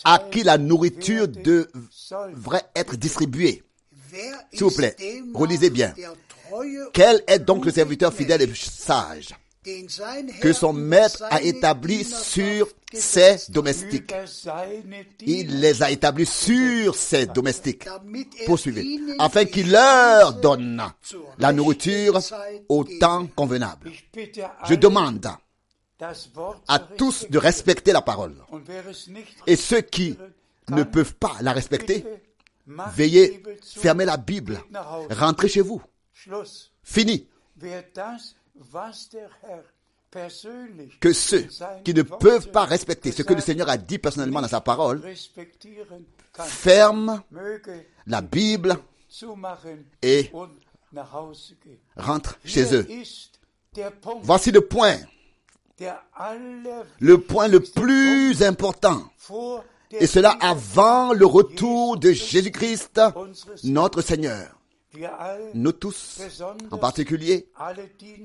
[0.04, 3.64] à qui la nourriture devrait être distribuée.
[4.54, 4.96] S'il vous plaît,
[5.34, 5.94] relisez bien.
[6.94, 9.30] Quel est donc le serviteur fidèle et sage
[10.42, 14.14] que son maître a établi sur ses domestiques?
[15.22, 17.88] Il les a établis sur ses domestiques.
[18.46, 19.00] Poursuivez.
[19.20, 20.82] Afin qu'il leur donne
[21.38, 22.20] la nourriture
[22.68, 23.92] au temps convenable.
[24.68, 25.28] Je demande
[26.68, 28.36] à tous de respecter la parole.
[29.46, 30.18] Et ceux qui
[30.70, 32.06] ne peuvent pas la respecter,
[32.96, 34.62] zu, fermer la Bible.
[35.10, 35.82] Rentrez chez vous.
[36.84, 37.28] Fini.
[41.00, 41.48] Que ceux
[41.84, 45.02] qui ne peuvent pas respecter ce que le Seigneur a dit personnellement dans sa parole,
[46.34, 47.20] ferment
[48.08, 48.78] la Bible
[50.02, 50.32] et
[51.96, 52.88] rentrent chez eux.
[54.24, 54.98] Voici le point,
[57.00, 59.04] le point le plus important.
[59.92, 63.02] Et cela avant le retour de Jésus-Christ,
[63.64, 64.56] notre Seigneur.
[65.54, 66.20] Nous tous,
[66.72, 67.48] en particulier,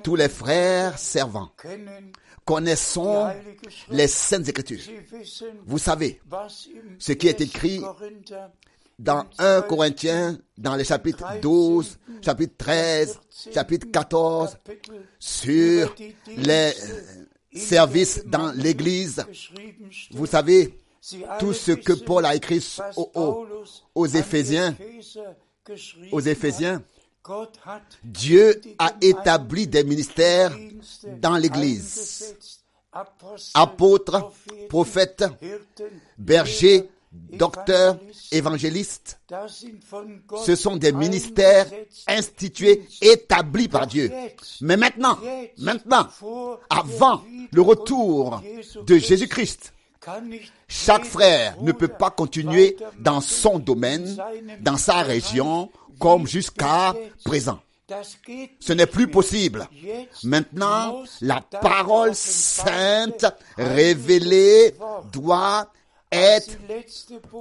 [0.03, 1.51] tous les frères servants,
[2.45, 3.31] connaissons
[3.91, 4.81] les Saintes Écritures.
[5.67, 6.21] Vous savez,
[6.99, 7.45] ce qui est 1.
[7.45, 7.83] écrit
[8.99, 13.19] dans 1 Corinthiens, dans les chapitres 12, chapitre 13,
[13.53, 15.95] chapitre 14, Kapitel sur
[16.37, 16.73] les
[17.55, 19.25] in services dans l'Église.
[20.13, 20.79] Vous savez,
[21.39, 22.65] tout ce que Paul a écrit
[23.95, 24.77] aux, Éphésiens,
[26.13, 26.83] aux Éphésiens,
[28.03, 30.53] Dieu die a établi des ministères
[31.21, 32.37] dans l'Église.
[33.55, 34.31] Apôtres,
[34.69, 35.25] prophètes,
[36.19, 37.99] bergers, docteurs,
[38.31, 39.21] évangélistes.
[40.45, 41.67] Ce sont des ministères
[42.07, 44.13] institués, établis par Dieu.
[44.61, 45.19] Mais maintenant,
[45.59, 46.09] maintenant,
[46.71, 48.43] avant le retour
[48.87, 49.74] de Jésus-Christ,
[50.69, 54.17] chaque frère ne peut pas continuer dans son domaine,
[54.61, 56.95] dans sa région, comme jusqu'à
[57.25, 57.61] présent.
[58.61, 59.69] Ce n'est plus possible.
[60.23, 63.27] Maintenant, la parole sainte,
[63.57, 64.75] révélée,
[65.13, 65.71] doit
[66.15, 66.57] être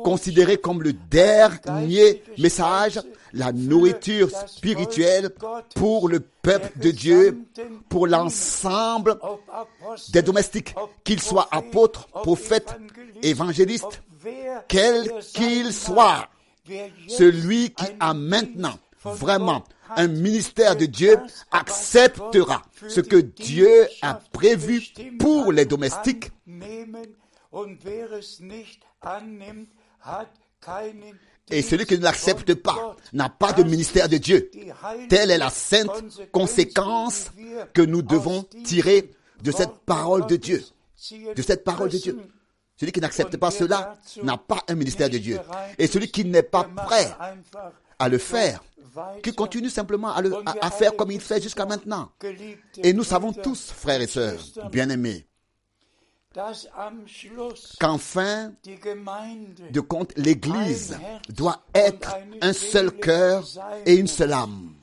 [0.04, 3.00] considéré comme le dernier message,
[3.34, 5.32] la nourriture spirituelle
[5.76, 7.40] pour le peuple de Dieu,
[7.90, 9.18] pour l'ensemble
[10.12, 12.76] des domestiques, qu'ils soient apôtres, prophètes,
[13.22, 16.30] évangélistes, ob wer quel sein qu'il mag, soit,
[16.68, 19.64] wer jetzt celui qui a maintenant vraiment
[19.96, 21.18] un ministère de Dieu
[21.52, 24.82] acceptera ce que Dieu a prévu
[25.20, 26.32] pour les domestiques.
[31.50, 34.50] Et celui qui ne l'accepte pas n'a pas de ministère de Dieu.
[35.10, 35.92] Telle est la sainte
[36.32, 37.32] conséquence
[37.74, 40.64] que nous devons tirer de cette parole de Dieu.
[41.36, 42.18] De cette parole de Dieu.
[42.78, 45.38] Celui qui n'accepte pas cela n'a pas un ministère de Dieu.
[45.78, 47.14] Et celui qui n'est pas prêt
[48.00, 48.64] à le faire,
[49.22, 52.10] qui continue simplement à, le- à- à faire comme il fait jusqu'à maintenant.
[52.78, 54.40] Et nous savons tous, frères et sœurs,
[54.72, 55.28] bien-aimés,
[57.80, 58.54] qu'enfin
[59.72, 60.98] de compte, l'Église
[61.30, 63.46] doit être un seul cœur
[63.86, 64.74] et une seule âme.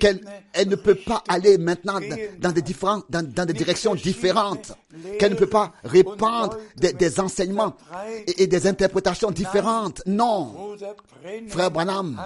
[0.00, 0.20] Qu'elle
[0.52, 1.98] elle ne peut pas aller maintenant
[2.40, 4.72] dans des, différents, dans, dans des directions différentes.
[5.18, 7.74] Qu'elle ne peut pas répandre des, enseignements
[8.26, 10.02] et, et des interprétations différentes.
[10.04, 10.76] Non.
[11.48, 12.20] Frère Branham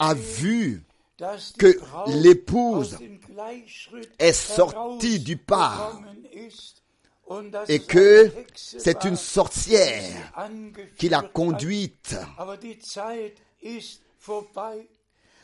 [0.00, 0.82] a vu
[1.58, 1.78] que
[2.08, 2.96] l'épouse
[4.18, 5.92] est sortie du pas
[7.68, 10.32] et que c'est une sorcière
[10.96, 12.16] qui l'a conduite.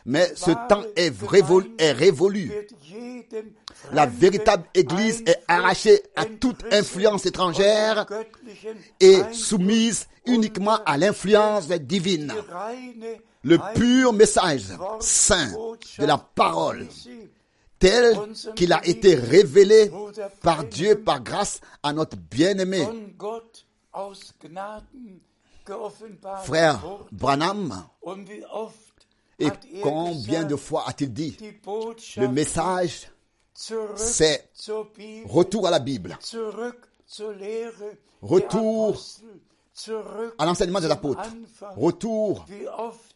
[0.05, 1.13] Mais ce temps est
[1.93, 2.51] révolu.
[3.93, 8.07] La véritable Église est arrachée à toute influence étrangère
[9.01, 12.33] et soumise uniquement à l'influence divine.
[13.45, 14.67] Le pur message
[15.01, 15.53] saint
[15.99, 16.87] de la parole
[17.83, 18.17] tel
[18.55, 19.91] qu'il a été révélé
[20.41, 22.87] par Dieu, par grâce à notre bien-aimé
[26.45, 26.81] frère.
[27.11, 27.85] Branham.
[29.39, 29.49] Et
[29.83, 31.37] combien de fois a-t-il dit
[32.17, 33.09] le message
[33.97, 34.49] c'est
[35.27, 36.17] retour à la Bible,
[38.23, 38.97] Retour
[40.39, 41.75] à l'enseignement apôtres, Anfang.
[41.77, 42.47] retour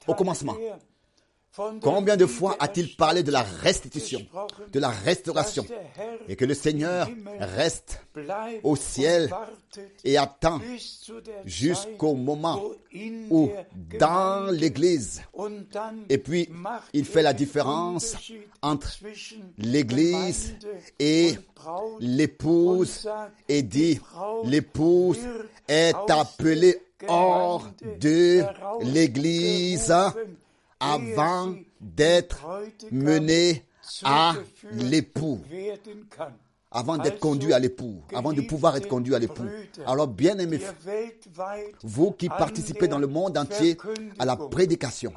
[0.07, 0.55] au commencement.
[1.81, 4.21] Combien de fois a-t-il parlé de la restitution,
[4.73, 5.65] de la restauration,
[6.29, 7.09] et que le Seigneur
[7.41, 8.01] reste
[8.63, 9.31] au ciel
[10.05, 10.61] et attend
[11.45, 12.63] jusqu'au moment
[13.31, 13.51] où
[13.99, 15.23] dans l'Église,
[16.09, 16.49] et puis
[16.93, 18.17] il fait la différence
[18.61, 18.93] entre
[19.59, 20.55] l'Église
[20.99, 21.37] et
[22.01, 23.09] l'épouse
[23.49, 23.99] et dit,
[24.45, 25.19] l'épouse
[25.69, 28.45] est appelée hors de
[28.83, 29.93] l'Église
[30.81, 32.45] avant d'être
[32.91, 33.64] menée
[34.05, 34.35] à
[34.72, 35.41] l'époux,
[36.70, 39.47] avant d'être conduit à l'époux, avant de pouvoir être conduit à l'époux.
[39.87, 40.61] Alors, bien aimés,
[41.83, 43.77] vous qui participez dans le monde entier
[44.18, 45.12] à la prédication,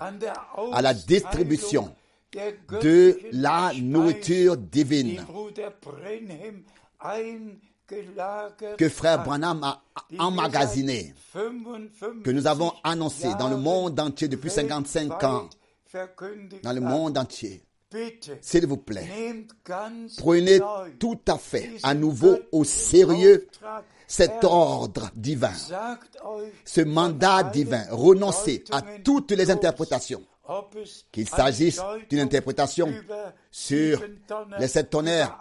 [0.72, 1.94] à la distribution
[2.82, 5.26] de la nourriture divine
[8.78, 9.82] que frère Branham a
[10.20, 11.14] emmagasiné,
[12.24, 15.50] que nous avons annoncé dans le monde entier depuis 55 ans,
[16.64, 17.64] dans le monde entier.
[18.42, 19.08] S'il vous plaît,
[20.20, 20.60] prenez
[21.00, 23.48] tout à fait à nouveau au sérieux
[24.08, 25.52] cet ordre divin,
[26.66, 27.84] ce mandat divin.
[27.90, 30.22] Renoncez à toutes les interprétations
[31.12, 32.94] qu'il s'agisse d'une interprétation
[33.52, 34.04] sur
[34.60, 35.38] les sept tonnerres,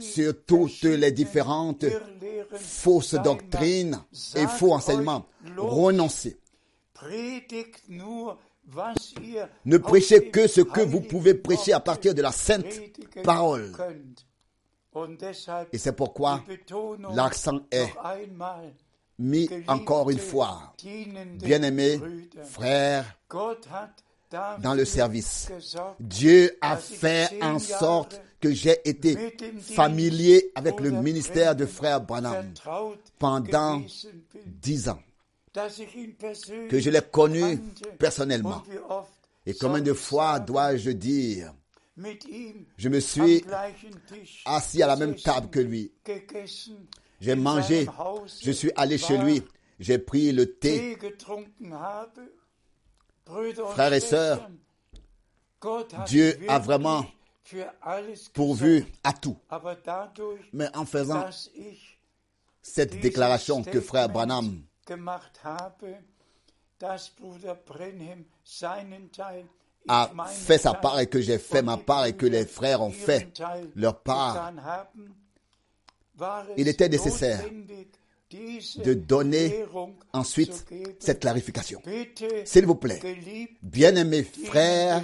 [0.00, 1.84] sur toutes les différentes
[2.54, 3.98] fausses doctrines
[4.36, 5.26] et faux enseignements.
[5.56, 6.38] Renoncez.
[9.64, 12.66] Ne prêchez que ce que vous pouvez prêcher à partir de la sainte
[13.24, 13.72] parole.
[15.72, 16.44] Et c'est pourquoi
[17.14, 17.88] l'accent est
[19.18, 20.74] mis encore une fois.
[21.36, 22.00] Bien-aimés
[22.44, 23.18] frères,
[24.60, 25.50] dans le service.
[26.00, 32.52] Dieu a fait en sorte que j'ai été familier avec le ministère de frère Branham
[33.18, 33.82] pendant
[34.46, 35.00] dix ans,
[36.68, 37.58] que je l'ai connu
[37.98, 38.62] personnellement.
[39.46, 41.52] Et combien de fois dois-je dire,
[42.76, 43.44] je me suis
[44.44, 45.92] assis à la même table que lui.
[47.20, 47.86] J'ai mangé,
[48.42, 49.42] je suis allé chez lui,
[49.78, 50.98] j'ai pris le thé
[53.72, 54.48] Frères et sœurs,
[56.06, 57.06] Dieu a vraiment
[58.32, 59.36] pourvu à tout.
[60.52, 61.26] Mais en faisant
[62.62, 64.62] cette déclaration que frère Branham
[69.88, 72.90] a fait sa part et que j'ai fait ma part et que les frères ont
[72.90, 73.32] fait
[73.74, 74.52] leur part,
[76.56, 77.44] il était nécessaire
[78.84, 79.64] de donner
[80.12, 80.66] ensuite
[80.98, 81.80] cette clarification.
[82.44, 83.00] S'il vous plaît,
[83.62, 85.02] bien-aimés frères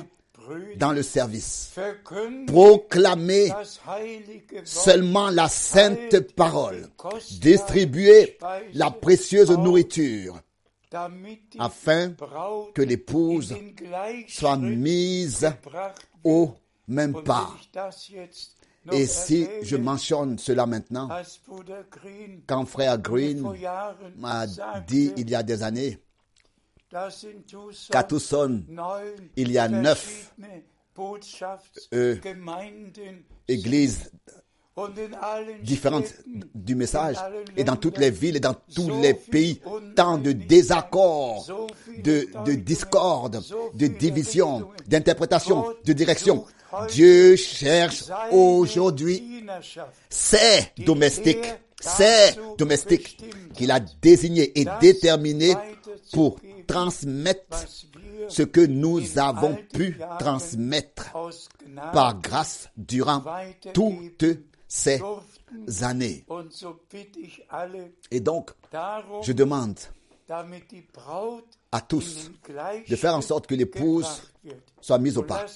[0.76, 1.74] dans le service,
[2.46, 3.50] proclamez
[4.64, 6.88] seulement la sainte parole,
[7.40, 8.38] distribuez
[8.74, 10.40] la précieuse nourriture
[11.58, 12.14] afin
[12.74, 13.54] que l'épouse
[14.26, 15.50] soit mise
[16.24, 16.54] au
[16.86, 17.50] même pas.
[18.92, 21.08] Et si je mentionne cela maintenant,
[22.46, 23.44] quand frère Green
[24.16, 24.46] m'a
[24.86, 25.98] dit il y a des années
[27.90, 28.62] qu'à Tucson,
[29.36, 30.34] il y a neuf
[31.92, 32.16] euh,
[33.46, 34.10] églises
[35.62, 36.14] différentes
[36.54, 37.16] du message
[37.56, 39.60] et dans toutes les villes et dans tous les pays,
[39.96, 41.46] tant de désaccords,
[42.02, 43.40] de, de discorde,
[43.74, 46.44] de division, d'interprétation, de direction.
[46.90, 49.44] Dieu cherche aujourd'hui
[50.10, 53.22] ces domestiques, ces domestiques
[53.54, 55.54] qu'il a désignés et déterminés
[56.12, 57.64] pour transmettre
[58.28, 61.12] ce que nous avons pu transmettre
[61.92, 63.24] par grâce durant
[63.72, 64.24] toutes
[64.68, 65.00] ces
[65.82, 66.24] années.
[68.10, 68.50] Et donc,
[69.22, 69.78] je demande
[71.72, 72.30] à tous
[72.88, 74.22] de faire en sorte que l'épouse
[74.80, 75.46] soit mise au pas,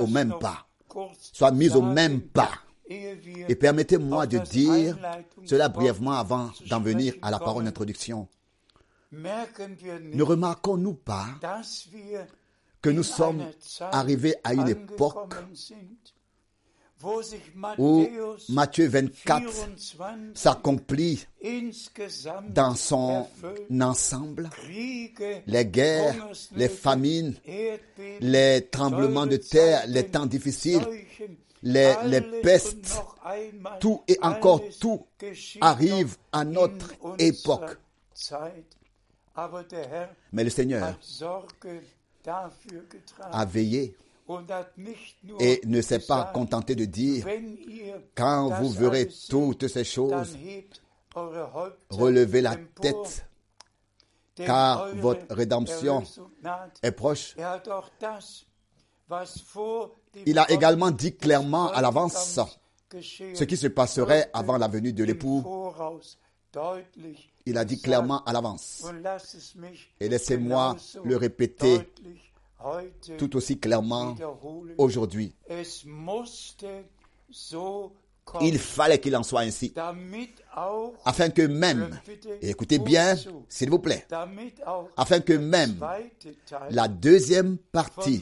[0.00, 0.66] au même pas,
[1.18, 2.52] soit mise au même pas.
[2.88, 4.96] Et permettez-moi de dire
[5.44, 8.28] cela brièvement avant d'en venir à la parole d'introduction.
[9.12, 11.26] Ne remarquons-nous pas
[12.80, 13.44] que nous sommes
[13.80, 15.34] arrivés à une époque
[17.78, 18.06] où
[18.48, 19.68] Matthieu 24
[20.34, 21.26] s'accomplit
[22.48, 23.26] dans son
[23.80, 24.50] ensemble,
[25.46, 27.34] les guerres, les famines,
[28.20, 30.82] les tremblements de terre, les temps difficiles,
[31.62, 33.00] les, les pestes,
[33.80, 35.06] tout et encore tout
[35.60, 37.78] arrive à notre époque.
[40.32, 40.98] Mais le Seigneur
[43.32, 43.96] a veillé
[45.40, 47.26] et ne s'est pas contenté de dire,
[48.14, 50.36] quand vous verrez toutes ces choses,
[51.90, 53.26] relevez la tête,
[54.34, 56.04] car votre rédemption
[56.82, 57.36] est proche.
[60.26, 62.40] Il a également dit clairement à l'avance
[63.00, 65.44] ce qui se passerait avant la venue de l'époux.
[67.46, 68.84] Il a dit clairement à l'avance.
[70.00, 71.80] Et laissez-moi le répéter
[73.18, 74.14] tout aussi clairement
[74.78, 75.34] aujourd'hui.
[78.40, 79.74] Il fallait qu'il en soit ainsi,
[81.04, 81.98] afin que même,
[82.40, 83.16] écoutez bien,
[83.48, 84.06] s'il vous plaît,
[84.96, 85.78] afin que même
[86.70, 88.20] la deuxième partie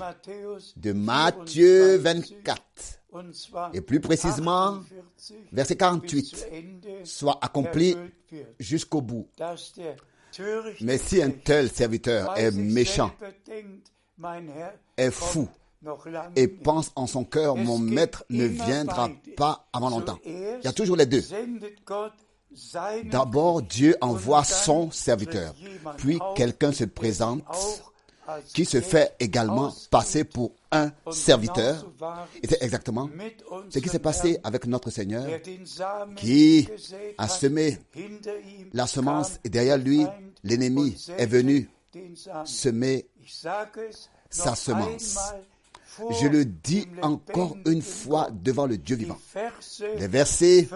[0.76, 2.62] de Matthieu 24, 24,
[3.12, 8.46] und zwar et plus précisément 48, verset bis 48, zu Ende soit accompli erfüllt wird,
[8.58, 9.28] jusqu'au bout.
[10.80, 13.10] Mais si un tel serviteur est méchant,
[14.96, 15.48] est fou
[16.36, 20.18] et pense en son cœur, mon maître ne viendra pas avant longtemps.
[20.24, 21.22] Il y a toujours les deux.
[23.04, 25.54] D'abord, Dieu envoie son serviteur,
[25.96, 27.44] puis quelqu'un se présente
[28.52, 31.86] qui se fait également passer pour un serviteur.
[32.42, 33.08] Et c'est exactement
[33.68, 35.26] ce qui s'est passé avec notre Seigneur,
[36.16, 36.68] qui
[37.18, 37.78] a semé
[38.72, 40.04] la semence et derrière lui,
[40.44, 41.70] l'ennemi est venu
[42.44, 43.06] semer
[44.30, 45.18] sa semence.
[46.20, 49.18] Je le dis encore une fois devant le Dieu vivant.
[49.98, 50.68] Les versets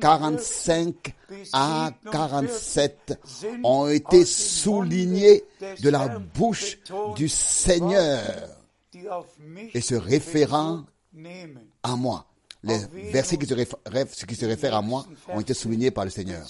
[0.00, 1.14] 45
[1.52, 3.20] à 47
[3.64, 5.44] ont été soulignés
[5.80, 6.78] de la bouche
[7.16, 8.22] du Seigneur
[9.74, 10.84] et se référant
[11.82, 12.26] à moi.
[12.62, 12.78] Les
[13.10, 16.46] versets qui se, réfèrent, qui se réfèrent à moi ont été soulignés par le Seigneur.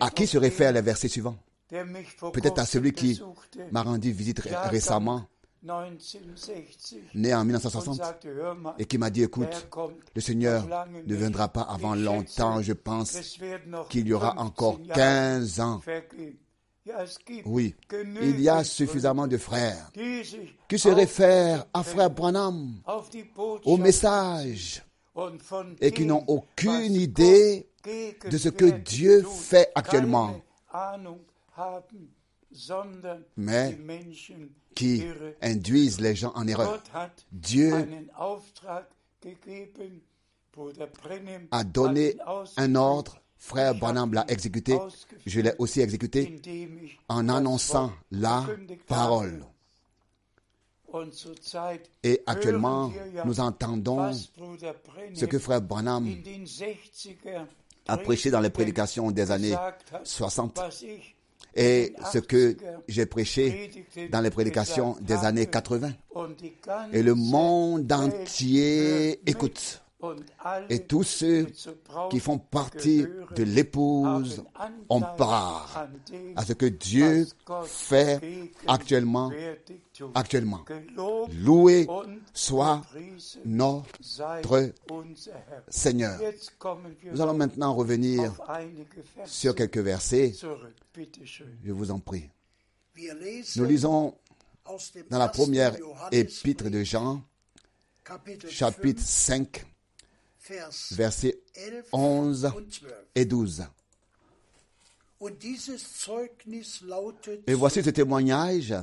[0.00, 1.36] À qui se réfèrent les versets suivants?
[2.32, 3.20] Peut-être à celui qui
[3.72, 5.26] m'a rendu visite récemment,
[7.14, 8.00] né en 1960,
[8.78, 9.68] et qui m'a dit, écoute,
[10.14, 10.66] le Seigneur
[11.06, 13.38] ne viendra pas avant longtemps, je pense
[13.88, 15.80] qu'il y aura encore 15 ans.
[17.46, 17.74] Oui,
[18.20, 19.90] il y a suffisamment de frères
[20.68, 22.74] qui se réfèrent à frère Branham,
[23.64, 24.84] au message,
[25.80, 27.66] et qui n'ont aucune idée
[28.30, 30.36] de ce que Dieu fait actuellement,
[33.36, 33.78] mais
[34.74, 35.04] qui
[35.40, 36.82] induisent les gens en erreur.
[37.32, 37.72] Dieu
[41.50, 42.16] a donné
[42.56, 43.20] un ordre.
[43.36, 44.74] Frère Branham l'a exécuté,
[45.26, 46.40] je l'ai aussi exécuté
[47.10, 48.46] en annonçant la
[48.86, 49.44] parole.
[52.02, 52.90] Et actuellement,
[53.26, 56.08] nous entendons ce que Frère Branham
[57.86, 59.54] a prêché dans les prédications des années
[60.04, 60.58] 60
[61.56, 62.56] et ce que
[62.88, 63.70] j'ai prêché
[64.10, 65.92] dans les prédications des années 80.
[66.92, 69.83] Et le monde entier écoute.
[70.68, 71.46] Et tous ceux
[72.10, 74.44] qui font partie de l'épouse
[74.88, 75.88] ont part
[76.36, 77.26] à ce que Dieu
[77.64, 78.20] fait
[78.66, 79.30] actuellement.
[80.14, 80.64] Actuellement.
[81.32, 81.86] Loué
[82.32, 82.82] soit
[83.44, 84.72] notre
[85.68, 86.20] Seigneur.
[87.04, 88.32] Nous allons maintenant revenir
[89.24, 90.32] sur quelques versets.
[91.64, 92.28] Je vous en prie.
[93.56, 94.14] Nous lisons
[95.10, 95.76] dans la première
[96.10, 97.22] épître de Jean,
[98.48, 99.64] chapitre 5,
[100.92, 101.40] versets
[101.92, 102.52] 11
[103.14, 103.64] et 12.
[107.46, 108.74] Et voici ce témoignage,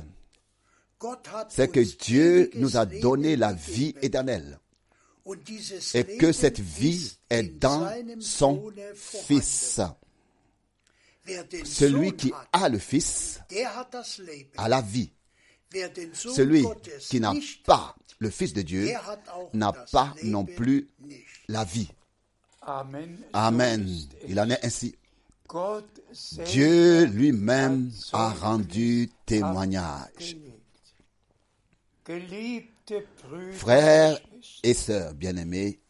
[1.48, 4.58] c'est que Dieu nous a donné la vie éternelle
[5.94, 7.88] et que cette vie est dans
[8.20, 9.80] son Fils.
[11.64, 13.40] Celui qui a le Fils
[14.56, 15.12] a la vie.
[16.14, 16.64] Celui
[17.00, 17.32] qui n'a
[17.64, 18.88] pas le Fils de Dieu
[19.52, 20.88] n'a pas non plus
[21.48, 21.90] la vie.
[22.62, 23.88] Amen.
[24.28, 24.94] Il en est ainsi.
[26.46, 30.36] Dieu lui-même a rendu témoignage.
[33.52, 34.18] Frères
[34.62, 35.80] et sœurs bien-aimés,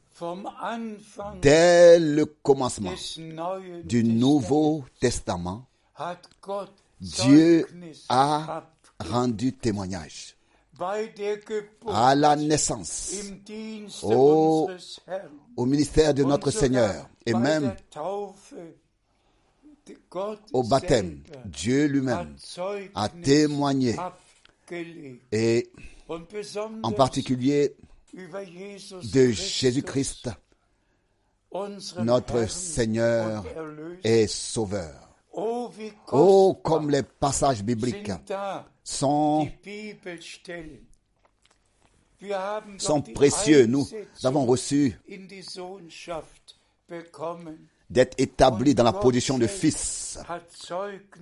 [1.40, 2.94] dès le commencement
[3.84, 5.66] du Nouveau Testament,
[7.00, 7.66] Dieu
[8.08, 8.70] a
[9.02, 10.36] rendu témoignage
[11.86, 13.14] à la naissance,
[14.02, 14.68] au,
[15.56, 17.74] au, ministère de notre Seigneur et même
[20.52, 21.22] au baptême.
[21.44, 22.36] Dieu lui-même
[22.94, 23.96] a témoigné
[25.30, 25.70] et
[26.82, 27.74] en particulier
[28.14, 30.30] de Jésus-Christ,
[32.00, 33.44] notre Seigneur
[34.04, 35.11] et Sauveur.
[35.34, 38.10] Oh, comme les passages bibliques
[38.84, 39.48] sont,
[43.14, 43.66] précieux.
[43.66, 43.86] Nous
[44.24, 44.98] avons reçu
[47.88, 50.18] d'être établis dans la position de fils.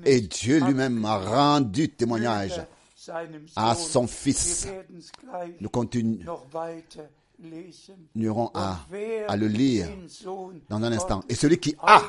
[0.05, 2.61] Et Dieu lui-même a rendu témoignage
[3.57, 4.69] à son Fils.
[5.61, 6.41] Nous continuerons
[8.55, 8.87] à,
[9.37, 9.89] le lire
[10.69, 11.23] dans un instant.
[11.29, 12.03] Et celui qui a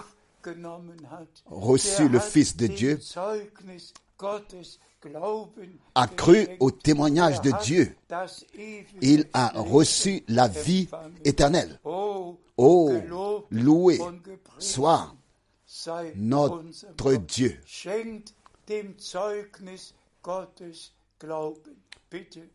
[1.46, 3.00] reçu le Fils de Dieu,
[5.96, 7.96] a cru au témoignage de Dieu.
[9.02, 10.88] Il a reçu la vie
[11.26, 11.80] éternelle.
[11.84, 12.38] Oh,
[13.50, 14.00] loué
[14.60, 15.16] soit
[16.16, 16.64] notre.
[17.16, 17.60] Dieu.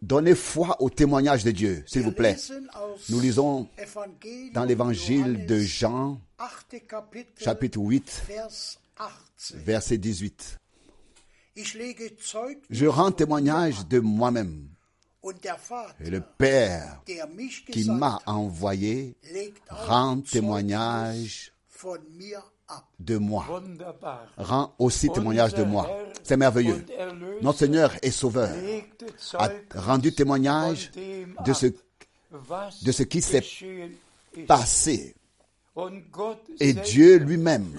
[0.03, 2.37] Donnez foi au témoignage de Dieu, s'il vous plaît.
[3.09, 3.69] Nous lisons
[4.53, 6.21] dans l'évangile de Jean,
[6.73, 6.87] 8.
[6.87, 9.57] Kapitel, chapitre 8, Vers 18.
[9.65, 10.59] verset 18.
[11.57, 14.69] Ich lege Zeugnis Je rends témoignage de moi-même.
[16.01, 17.03] Et le Père
[17.73, 19.17] qui m'a envoyé
[19.69, 21.53] rend témoignage.
[22.99, 23.47] De moi.
[24.37, 25.89] Rend aussi témoignage de moi.
[26.23, 26.85] C'est merveilleux.
[27.43, 28.51] Notre Seigneur et Sauveur
[29.35, 30.91] a rendu témoignage
[31.45, 31.67] de ce
[32.83, 33.45] de ce qui s'est
[34.47, 35.15] passé.
[36.59, 37.79] Et Dieu lui-même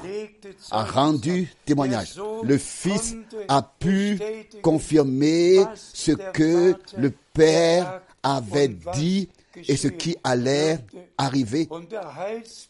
[0.72, 2.20] a rendu témoignage.
[2.44, 3.16] Le Fils
[3.48, 4.20] a pu
[4.62, 9.30] confirmer ce que le Père avait dit
[9.68, 10.80] et ce qui allait
[11.18, 11.68] arriver.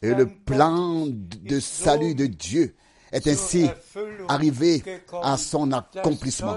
[0.01, 2.75] Et le plan de salut de Dieu
[3.11, 3.69] est ainsi
[4.27, 4.83] arrivé
[5.23, 6.55] à son accomplissement.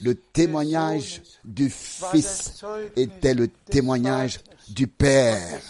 [0.00, 2.64] Le témoignage du Fils
[2.96, 5.60] était le témoignage du Père.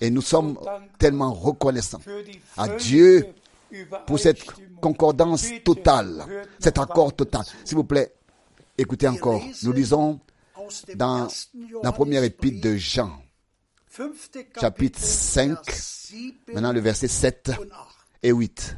[0.00, 0.58] Et nous sommes
[0.98, 2.00] tellement reconnaissants
[2.56, 3.26] à Dieu
[4.06, 4.42] pour cette
[4.80, 6.24] concordance totale,
[6.58, 7.42] cet accord total.
[7.64, 8.12] S'il vous plaît,
[8.76, 9.42] écoutez encore.
[9.62, 10.18] Nous lisons
[10.96, 11.28] dans
[11.82, 13.21] la première épître de Jean,
[13.92, 17.72] chapitre Kapitel, 5, Vers 7 maintenant le verset 7 und 8.
[18.22, 18.76] et 8.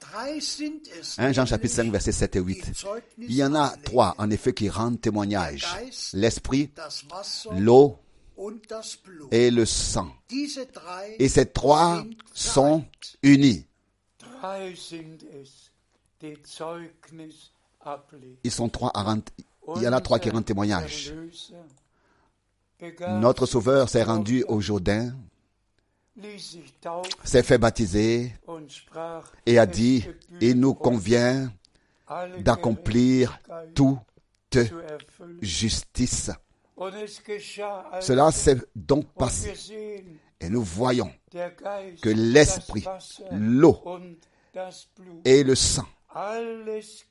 [0.00, 2.66] Drei sind es 1 Jean chapitre 5, verset 7 et 8.
[2.66, 5.66] die Zeugnis Il y en a trois, en effet, qui rendent témoignage.
[6.12, 6.70] L'esprit,
[7.58, 7.98] l'eau
[9.30, 10.12] et le sang.
[11.18, 12.84] Et ces trois sont
[13.22, 13.66] unis.
[18.44, 19.22] Ils sont trois à rendre,
[19.76, 21.12] il y en a trois qui rendent témoignage.
[23.20, 25.14] Notre Sauveur s'est rendu au Jourdain,
[27.24, 28.34] s'est fait baptiser
[29.46, 30.06] et a dit,
[30.40, 31.52] il nous convient
[32.38, 33.38] d'accomplir
[33.74, 34.58] toute
[35.40, 36.30] justice.
[38.00, 39.54] Cela s'est donc passé.
[40.40, 41.10] Et nous voyons
[42.02, 42.84] que l'esprit,
[43.30, 43.80] l'eau
[45.24, 45.86] et le sang,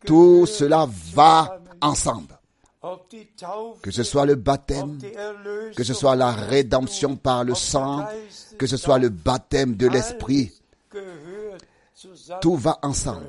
[0.06, 2.38] tout cela va ensemble.
[3.82, 4.98] Que ce soit le baptême,
[5.76, 8.08] que ce soit la rédemption par le sang,
[8.58, 10.52] que ce soit le baptême de l'esprit,
[12.42, 13.28] tout va ensemble.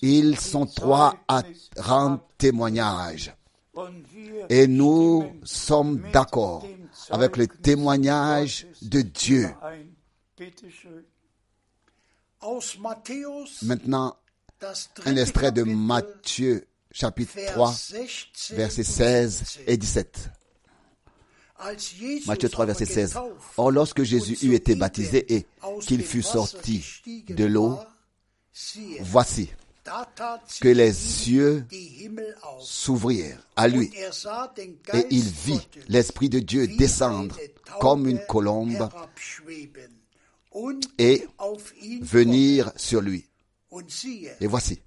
[0.00, 1.42] Ils sont trois à
[1.76, 3.34] rendre témoignage.
[4.48, 6.64] Et nous sommes d'accord
[7.10, 9.50] avec le témoignage de Dieu.
[13.62, 14.16] Maintenant,
[15.04, 16.66] un extrait de Matthieu,
[16.96, 19.64] chapitre Vers 3, 16 versets und 16 17.
[19.66, 20.30] et 17.
[21.58, 23.06] Als Jesus Matthieu 3, aber verset 16.
[23.08, 25.46] getauft Or, lorsque Jésus eut été baptisé et
[25.82, 27.78] qu'il fut sorti de l'eau,
[29.00, 29.50] voici
[30.60, 31.64] que les yeux
[32.60, 34.10] s'ouvrirent à lui er
[34.94, 37.36] et il vit l'Esprit de Dieu descendre
[37.78, 38.88] comme une colombe
[40.98, 41.26] et
[42.00, 43.26] venir sur lui.
[44.40, 44.80] Et voici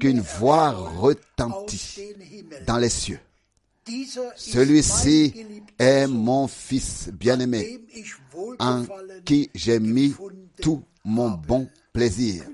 [0.00, 2.14] qu'une voix retentit
[2.66, 3.20] dans les cieux.
[4.36, 5.34] Celui-ci
[5.78, 7.80] est mon Fils bien-aimé,
[8.58, 8.84] en
[9.24, 10.14] qui j'ai mis
[10.60, 12.44] tout mon bon plaisir,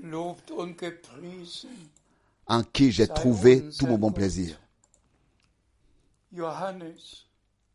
[2.47, 4.59] en qui j'ai trouvé tout mon bon plaisir.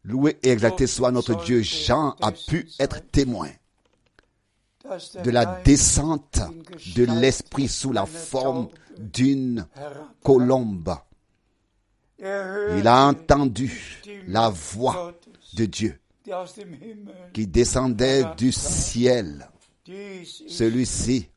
[0.04, 1.62] Loué et exalté soit notre Dieu.
[1.62, 3.48] Jean a pu être témoin
[5.22, 6.40] de la descente
[6.94, 8.68] de l'Esprit sous la forme
[8.98, 9.66] d'une
[10.22, 10.94] colombe.
[12.18, 15.12] Il a entendu la voix
[15.54, 15.98] de Dieu
[17.32, 19.48] qui descendait du ciel.
[20.48, 21.28] Celui-ci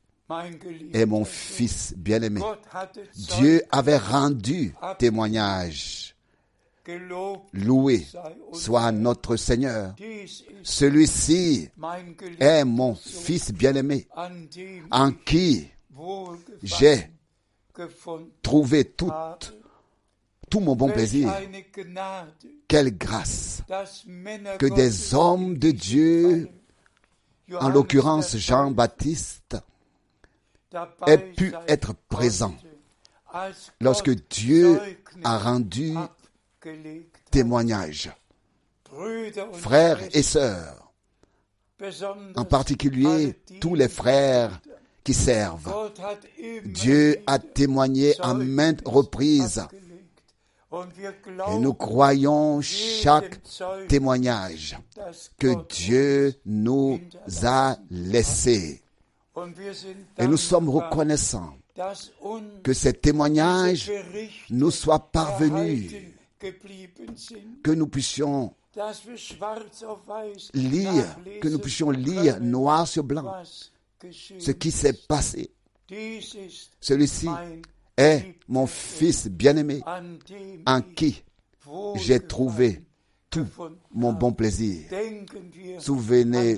[0.94, 2.42] est mon fils bien-aimé.
[3.16, 6.16] Dieu avait rendu témoignage.
[7.54, 8.06] Loué
[8.54, 9.96] soit notre Seigneur.
[10.64, 11.70] Celui-ci
[12.40, 14.08] est mon fils bien-aimé,
[14.92, 15.68] en qui
[16.64, 17.10] j'ai
[18.42, 19.12] trouvé tout,
[20.56, 21.34] mon bon plaisir.
[22.68, 23.62] Quelle grâce
[24.60, 26.50] que des hommes de Dieu,
[27.60, 29.58] en l'occurrence der Jean Täufer, Baptiste,
[30.72, 32.56] dabei aient pu être présents.
[33.80, 34.80] lorsque Dieu
[35.24, 35.94] a rendu.
[37.32, 38.12] Témoignage.
[39.54, 40.92] Frères et sœurs,
[42.36, 44.60] en particulier tous les frères
[45.04, 45.92] qui servent.
[46.66, 49.66] Dieu a témoigné à maintes reprises
[50.74, 53.40] et nous croyons chaque
[53.88, 54.78] témoignage
[55.38, 57.00] que Dieu nous
[57.44, 58.82] a laissé.
[60.18, 61.56] Et nous sommes reconnaissants
[62.64, 63.92] que ces témoignages
[64.50, 65.94] nous soient parvenus,
[67.64, 68.54] que nous puissions
[70.54, 73.34] lire, que nous puissions lire noir sur blanc
[74.40, 75.50] ce qui s'est passé.
[76.80, 77.28] Celui-ci
[77.98, 79.82] est mon fils bien-aimé
[80.66, 81.24] en qui
[81.96, 82.84] j'ai trouvé
[83.30, 83.46] tout
[83.92, 84.88] mon bon plaisir.
[85.80, 86.58] Souvenez-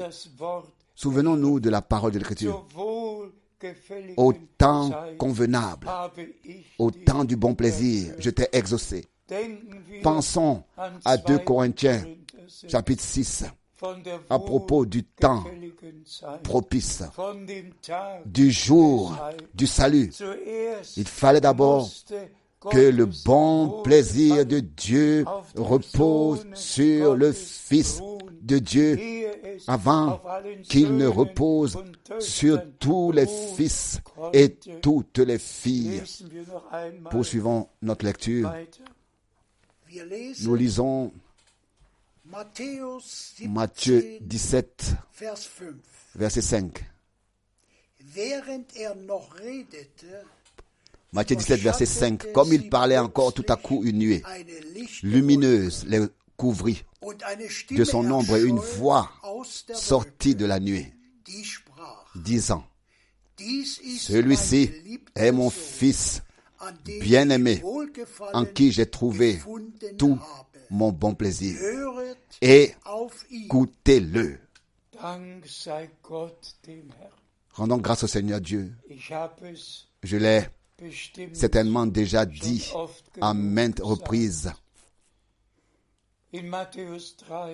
[0.95, 2.67] Souvenons-nous de la parole de l'Écriture.
[4.17, 5.87] Au temps convenable,
[6.77, 9.05] au temps du bon plaisir, je t'ai exaucé.
[10.03, 10.63] Pensons
[11.05, 11.43] à 2 2.
[11.43, 12.17] Corinthiens, Korinther
[12.47, 13.45] 6, chapitre 6,
[13.79, 15.43] von der à propos du temps
[16.43, 17.03] propice,
[18.25, 19.17] du jour
[19.53, 20.11] du salut.
[20.97, 21.87] Il fallait d'abord
[22.71, 25.25] que le bon plaisir de Dieu
[25.55, 28.01] repose sur le Fils
[28.41, 28.99] de Dieu
[29.67, 30.21] avant
[30.63, 31.77] qu'il ne repose
[32.19, 34.01] sur tous les fils
[34.33, 36.01] et toutes les filles.
[37.09, 38.51] Poursuivons notre lecture.
[40.41, 41.11] Nous lisons
[42.25, 45.73] Matthäus 17, Matthieu 17, Vers 5.
[46.15, 46.85] verset 5.
[48.15, 48.95] Während er
[51.11, 52.31] Matthieu 17, verset 5.
[52.33, 54.23] Comme il parlait encore, tout à coup une nuée
[55.01, 56.83] lumineuse les couvrit
[57.71, 59.11] de son ombre et une voix
[59.73, 60.93] sortit de la nuée,
[62.15, 62.65] disant,
[63.37, 64.71] Celui-ci
[65.15, 66.21] est mon fils
[67.01, 67.61] bien-aimé,
[68.33, 69.39] en qui j'ai trouvé
[69.97, 70.19] tout
[70.69, 71.57] mon bon plaisir.
[72.41, 72.73] Et
[73.31, 74.39] écoutez-le.
[77.53, 78.73] Rendons grâce au Seigneur Dieu.
[80.03, 80.45] Je l'ai
[81.33, 82.71] certainement déjà dit
[83.19, 84.51] à maintes reprises.
[86.33, 87.49] In Matthäus 3,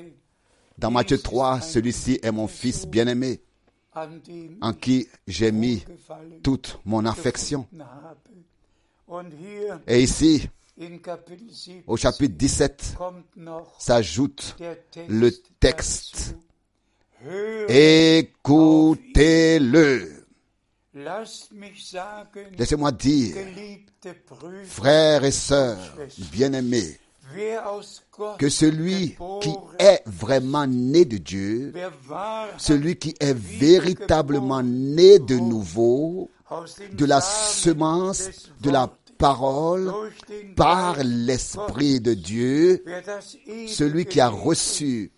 [0.77, 3.41] Dans Matthieu 3, celui-ci est mon fils bien-aimé,
[4.61, 5.85] en qui j'ai mis
[6.43, 7.65] toute mon affection.
[9.87, 10.49] Et ici,
[10.81, 14.55] in Kapitel 7 au chapitre 17, kommt noch s'ajoute
[15.07, 16.35] le texte.
[17.69, 19.03] Écoutez-le.
[22.57, 23.35] Laissez-moi dire,
[24.65, 25.97] frères et sœurs
[26.31, 26.97] bien-aimés,
[28.37, 31.73] que celui qui est vraiment né de Dieu,
[32.57, 36.31] celui qui est véritablement né de nouveau,
[36.93, 39.91] de la semence, de la parole,
[40.55, 42.83] par l'Esprit de Dieu,
[43.67, 45.11] celui qui a reçu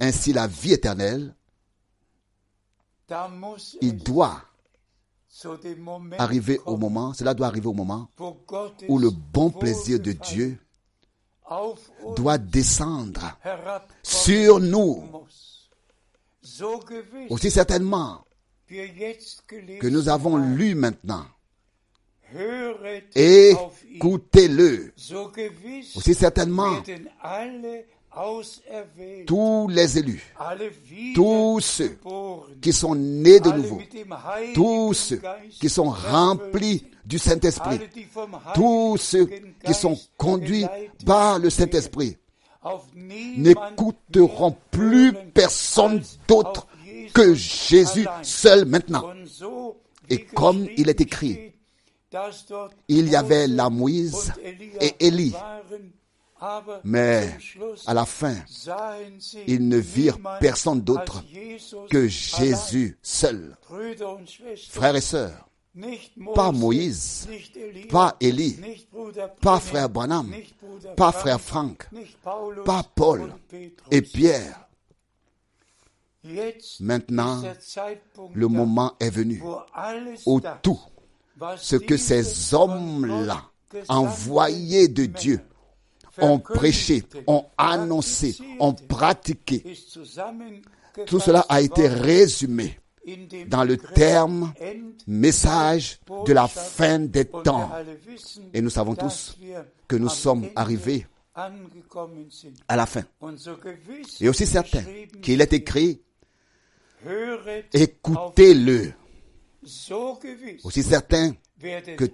[0.00, 1.34] ainsi la vie éternelle,
[3.80, 4.42] il doit
[6.18, 8.08] arriver au moment, cela doit arriver au moment
[8.88, 10.58] où le bon plaisir de Dieu
[12.16, 13.36] doit descendre
[14.02, 15.04] sur nous.
[17.28, 18.24] Aussi certainement
[19.80, 21.24] que nous avons lu maintenant.
[23.14, 24.92] Écoutez-le.
[25.96, 26.76] Aussi certainement
[29.26, 30.34] tous les élus,
[31.14, 31.96] tous ceux
[32.60, 33.80] qui sont nés de nouveau,
[34.54, 35.20] tous ceux
[35.60, 37.80] qui sont remplis du Saint-Esprit,
[38.54, 39.28] tous ceux
[39.64, 40.66] qui sont conduits
[41.06, 42.16] par le Saint-Esprit,
[43.36, 46.66] n'écouteront plus personne d'autre
[47.12, 49.12] que Jésus seul maintenant.
[50.08, 51.52] Et comme il est écrit,
[52.88, 54.32] Il y avait la Moïse
[54.80, 55.34] et Élie,
[56.82, 57.36] mais
[57.86, 58.34] à la fin,
[59.46, 61.22] ils ne virent personne d'autre
[61.90, 62.08] que.
[62.08, 63.56] Jésus seul.
[64.68, 65.48] Frères et sœurs,
[66.34, 67.28] pas Moïse,
[67.88, 68.58] pas Élie,
[69.40, 70.34] pas frère Branham,
[70.96, 71.88] pas frère Franck,
[72.64, 73.32] pas Paul
[73.90, 74.69] et Pierre.
[76.80, 77.42] Maintenant,
[78.34, 79.42] Le moment est venu
[80.26, 80.78] où tout
[81.56, 83.44] ce que ces hommes-là,
[83.88, 85.40] envoyés de Dieu,
[86.18, 89.64] ont prêché, ont annoncé, ont pratiqué,
[91.06, 92.78] tout cela a été résumé
[93.48, 94.52] dans le terme
[95.06, 97.70] message de la fin des temps.
[98.52, 99.38] Et nous savons tous
[99.88, 101.06] que nous sommes arrivés
[102.68, 103.04] à la fin.
[104.20, 106.00] Et aussi certain geschrieben qu'il est écrit,
[107.72, 108.92] écoutez-le.
[110.64, 111.32] aussi certain
[111.96, 112.04] que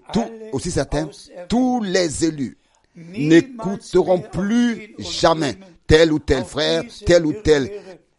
[0.52, 1.08] aussi certain,
[1.48, 2.58] tous les élus
[2.96, 5.56] n'écouteront plus jamais
[5.86, 7.70] tel ou tel frère, telle ou telle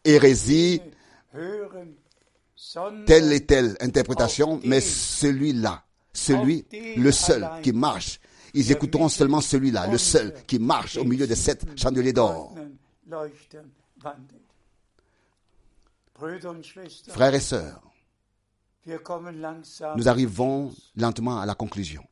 [0.04, 0.82] hérésie,
[3.06, 6.66] telle et telle interprétation, mais celui-là, celui,
[6.96, 8.20] le seul qui marche.
[8.54, 12.56] Ils écouteront seulement celui-là, le seul qui marche au milieu de sept chandeliers d'or.
[17.10, 17.82] Frères et sœurs,
[19.96, 22.04] nous arrivons lentement à la conclusion.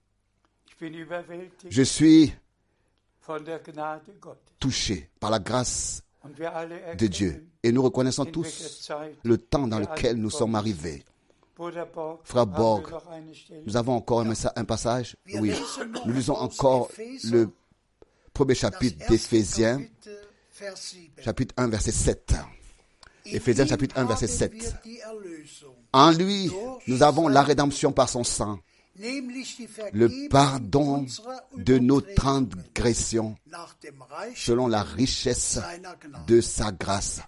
[1.70, 2.34] Je suis
[4.60, 6.04] touché par la grâce
[6.98, 7.48] de Dieu.
[7.64, 8.92] Et nous reconnaissons tous
[9.24, 11.04] le temps dans lequel nous sommes arrivés.
[12.24, 12.94] Frère Borg?
[13.66, 14.26] Nous avons encore
[14.56, 15.16] un passage?
[15.34, 15.54] Oui.
[16.06, 16.90] Nous lisons encore
[17.24, 17.50] le
[18.34, 19.82] premier chapitre d'Éphésiens,
[21.24, 22.36] chapitre 1, verset 7.
[23.26, 24.76] Éphésiens, chapitre 1, verset 7.
[25.94, 26.52] En lui,
[26.88, 28.60] nous avons la rédemption par son sang,
[28.98, 31.06] le pardon
[31.56, 33.36] de nos transgressions,
[34.36, 35.60] selon la richesse
[36.28, 37.22] de sa grâce.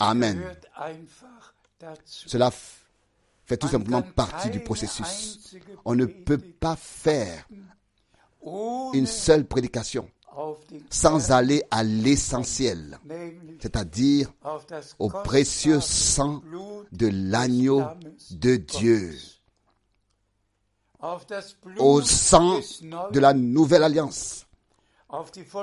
[0.00, 0.42] Amen.
[2.04, 2.50] Cela
[3.44, 5.56] fait tout simplement partie du processus.
[5.84, 7.48] On ne peut pas faire
[8.92, 10.08] une seule prédication
[10.90, 12.98] sans aller à l'essentiel,
[13.60, 14.32] c'est-à-dire
[14.98, 16.42] au précieux sang
[16.92, 17.82] de l'agneau
[18.30, 19.14] de Dieu,
[21.78, 22.58] au sang
[23.12, 24.46] de la nouvelle alliance,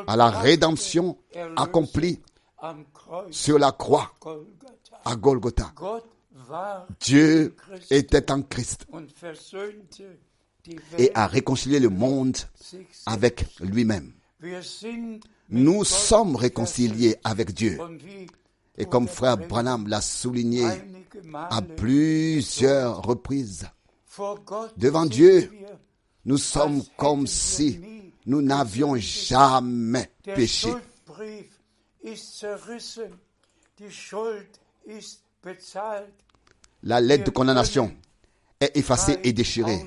[0.07, 1.17] à la rédemption
[1.55, 2.19] accomplie
[3.31, 4.11] sur la croix
[5.05, 5.73] à Golgotha.
[6.99, 7.55] Dieu
[7.89, 8.85] était en Christ
[10.97, 12.37] et a réconcilié le monde
[13.05, 14.13] avec lui-même.
[15.49, 17.79] Nous sommes réconciliés avec Dieu.
[18.77, 20.65] Et comme frère Branham l'a souligné
[21.33, 23.67] à plusieurs reprises,
[24.77, 25.51] devant Dieu,
[26.25, 27.79] nous sommes comme si
[28.25, 30.69] nous n'avions jamais péché.
[36.83, 37.91] La lettre de condamnation
[38.59, 39.85] est effacée et déchirée.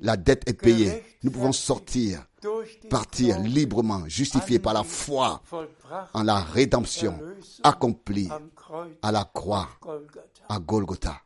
[0.00, 1.02] La dette est payée.
[1.22, 2.26] Nous pouvons sortir,
[2.90, 5.42] partir librement, justifiés par la foi
[6.14, 7.18] en la rédemption
[7.62, 8.28] accomplie
[9.02, 9.68] à la croix
[10.48, 11.20] à Golgotha.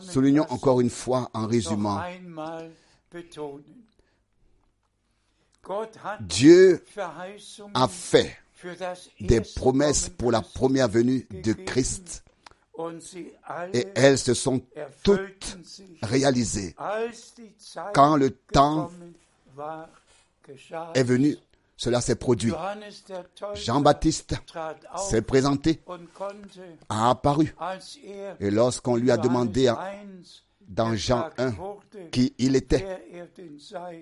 [0.00, 2.00] Soulignons encore une fois en résumant,
[6.20, 6.84] Dieu
[7.74, 8.36] a fait
[9.20, 12.23] des promesses pour la première venue de Christ
[13.72, 14.60] et elles se sont
[15.02, 15.58] toutes
[16.02, 16.74] réalisées.
[17.94, 18.90] Quand le temps
[20.94, 21.36] est venu,
[21.76, 22.52] cela s'est produit.
[23.54, 24.34] Jean-Baptiste
[25.08, 25.80] s'est présenté,
[26.88, 27.54] a apparu.
[28.04, 32.32] er Et lorsqu'on lui a demandé en- Johannes 1 dans Jean gefragt 1 wurde, qui
[32.38, 32.80] il était,
[33.12, 33.28] er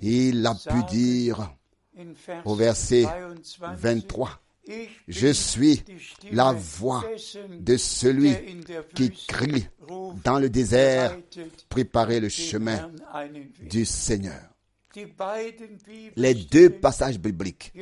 [0.00, 1.50] il a pu dire
[2.44, 4.36] au verset 22, 23, Ich
[5.08, 5.82] Je suis
[6.30, 7.04] la voix
[7.50, 8.34] de celui
[8.94, 9.66] qui crie
[10.24, 11.18] dans le désert,
[11.68, 12.90] préparez le chemin
[13.60, 14.40] du Seigneur.
[16.16, 17.72] Les deux passages bibliques,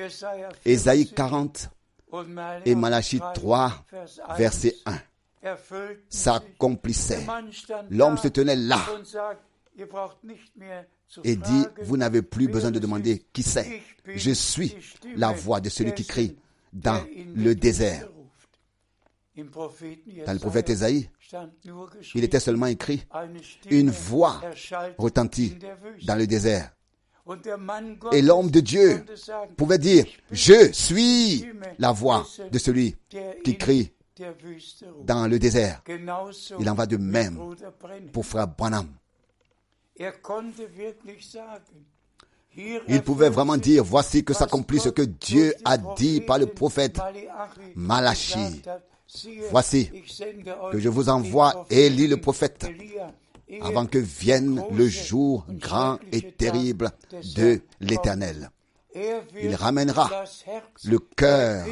[0.64, 1.70] Ésaïe 40 40
[2.12, 2.26] und
[2.64, 5.00] et Malachie 3, Vers 1, verset 1,
[5.42, 6.20] erfüllten sich.
[6.20, 7.16] s'accomplissait.
[7.16, 8.80] Der Mann stand L'homme se tenait là
[11.24, 13.82] et dit, vous n'avez plus besoin de demander qui c'est.
[14.06, 14.76] Je suis
[15.16, 16.36] la voix de celui qui crie
[16.72, 17.04] dans
[17.34, 18.08] le désert.
[19.36, 21.08] Dans le prophète Ésaïe,
[22.14, 23.04] il était seulement écrit,
[23.70, 24.40] une voix
[24.98, 25.56] retentit
[26.04, 26.72] dans le désert.
[28.12, 29.04] Et l'homme de Dieu
[29.56, 31.46] pouvait dire, je suis
[31.78, 32.96] la voix de celui
[33.44, 33.92] qui crie
[35.04, 35.82] dans le désert.
[36.58, 37.38] Il en va de même
[38.12, 38.88] pour frère Branham.
[42.56, 46.98] Il pouvait vraiment dire, voici que s'accomplit ce que Dieu a dit par le prophète
[47.74, 48.62] Malachi
[49.50, 49.90] Voici
[50.70, 52.66] que je vous envoie Élie le prophète
[53.60, 56.90] avant que vienne le jour grand et terrible
[57.36, 58.50] de l'Éternel.
[58.94, 60.24] er Il ramènera
[60.84, 61.66] le cœur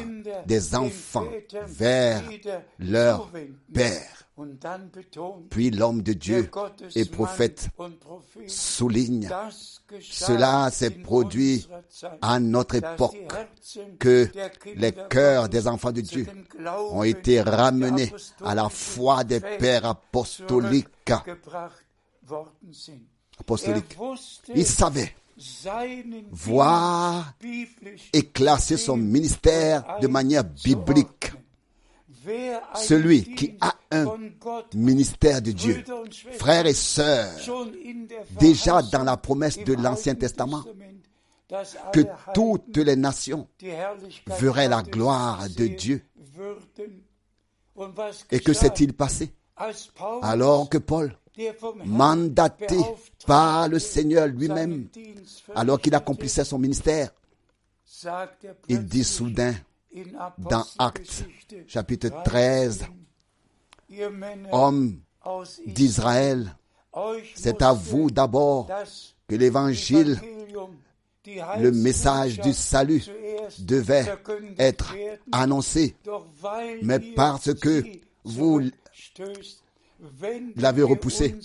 [0.45, 1.27] des enfants
[1.67, 2.23] vers
[2.79, 3.31] leur.
[3.73, 4.18] Père.
[5.49, 6.49] Puis l'homme de Dieu
[6.95, 7.69] et prophète
[8.47, 9.29] souligne,
[10.01, 11.67] cela s'est produit
[12.21, 13.17] à notre époque,
[13.99, 14.29] que
[14.75, 16.25] les cœurs des enfants de Dieu
[16.91, 18.13] ont été ramenés
[18.43, 20.87] à la foi des pères apostoliques.
[23.39, 23.97] apostoliques.
[24.49, 25.15] Er Il savait
[26.31, 31.31] voir biblisch éclaircir son ministère de manière biblique.
[32.75, 34.17] Celui qui a un
[34.73, 35.83] ministère de Dieu.
[36.37, 37.33] Frères et sœurs,
[38.39, 40.63] déjà dans la promesse de l'Ancien Testament,
[41.93, 42.01] que
[42.33, 43.47] toutes les nations
[44.27, 46.03] verraient la gloire de Dieu.
[48.31, 49.33] Et que s'est-il passé?
[50.21, 51.15] Alors que Paul,
[51.85, 52.77] mandaté
[53.25, 54.87] par le Seigneur lui-même,
[55.55, 57.11] alors qu'il accomplissait son ministère,
[58.67, 59.68] il dit soudain in
[60.37, 61.25] dans Actes
[61.67, 62.85] chapitre 13, 13,
[63.89, 64.99] ihr Männer Hommes
[65.65, 66.55] d'Israël,
[67.35, 68.69] c'est à vous d'abord
[69.27, 70.19] que l'évangile,
[71.59, 73.03] le message du salut
[73.59, 74.05] devait
[74.57, 74.95] être
[75.31, 75.95] annoncé.
[76.81, 77.83] Mais parce que
[78.23, 78.61] vous
[80.55, 81.35] l'avez repoussé,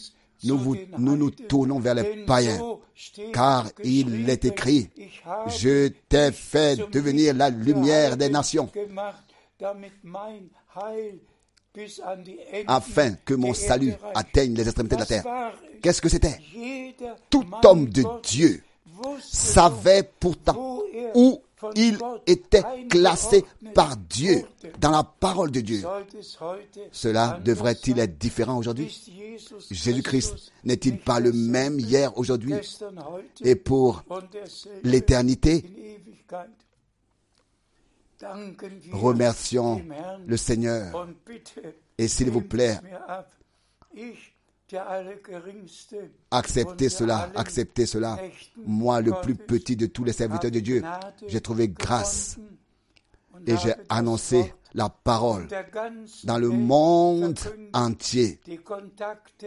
[0.44, 2.60] nous, nous nous tournons vers les païens,
[3.32, 4.88] car il est écrit,
[5.48, 8.70] je t'ai fait devenir la lumière des nations,
[12.66, 15.24] afin que mon salut atteigne les extrémités de la terre.
[15.82, 16.38] Qu'est-ce que c'était?
[17.30, 18.62] Tout homme de Dieu
[19.20, 20.82] savait pourtant
[21.14, 21.40] où
[21.74, 23.44] il était classé
[23.74, 24.44] par Dieu
[24.80, 25.82] dans la parole de Dieu.
[26.92, 29.12] Cela devrait-il être différent aujourd'hui?
[29.70, 32.54] Jésus-Christ n'est-il pas le même hier, aujourd'hui
[33.42, 34.02] et pour
[34.82, 35.64] l'éternité?
[38.92, 39.82] Remercions
[40.26, 41.06] le Seigneur.
[41.98, 42.78] Et s'il vous plaît,
[46.30, 48.18] acceptez cela, acceptez cela.
[48.66, 50.82] Moi, le plus petit de tous les serviteurs de Dieu,
[51.28, 52.38] j'ai trouvé grâce
[53.46, 55.46] et j'ai annoncé la parole
[56.24, 57.38] dans le monde
[57.72, 58.40] entier.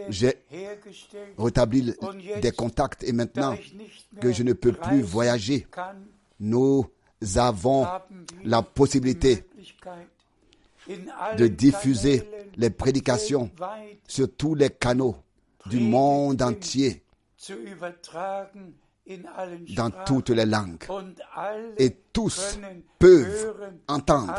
[0.08, 0.34] J'ai
[1.36, 1.94] Rétabli
[2.40, 3.56] des contacts et maintenant
[4.20, 5.66] que je ne peux plus voyager,
[6.40, 6.86] nous
[7.36, 7.86] avons
[8.44, 9.44] la possibilité
[11.36, 13.50] de diffuser les prédications
[14.06, 15.16] sur tous les canaux
[15.66, 17.02] du monde entier,
[19.76, 20.84] dans toutes les langues.
[21.78, 22.58] Et tous
[22.98, 23.54] peuvent
[23.86, 24.34] entendre,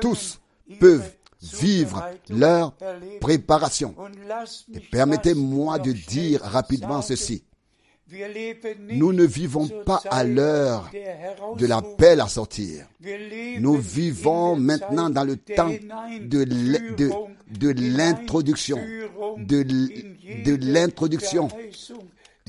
[0.00, 0.40] tous
[0.78, 1.12] peuvent
[1.42, 2.74] vivre leur
[3.20, 3.94] préparation.
[4.72, 7.44] Et permettez-moi de dire rapidement ceci.
[8.90, 10.90] Nous ne vivons pas à l'heure
[11.56, 12.86] de l'appel à sortir.
[13.58, 15.70] Nous vivons maintenant dans le temps
[16.20, 18.78] de l'introduction,
[19.38, 21.48] de l'introduction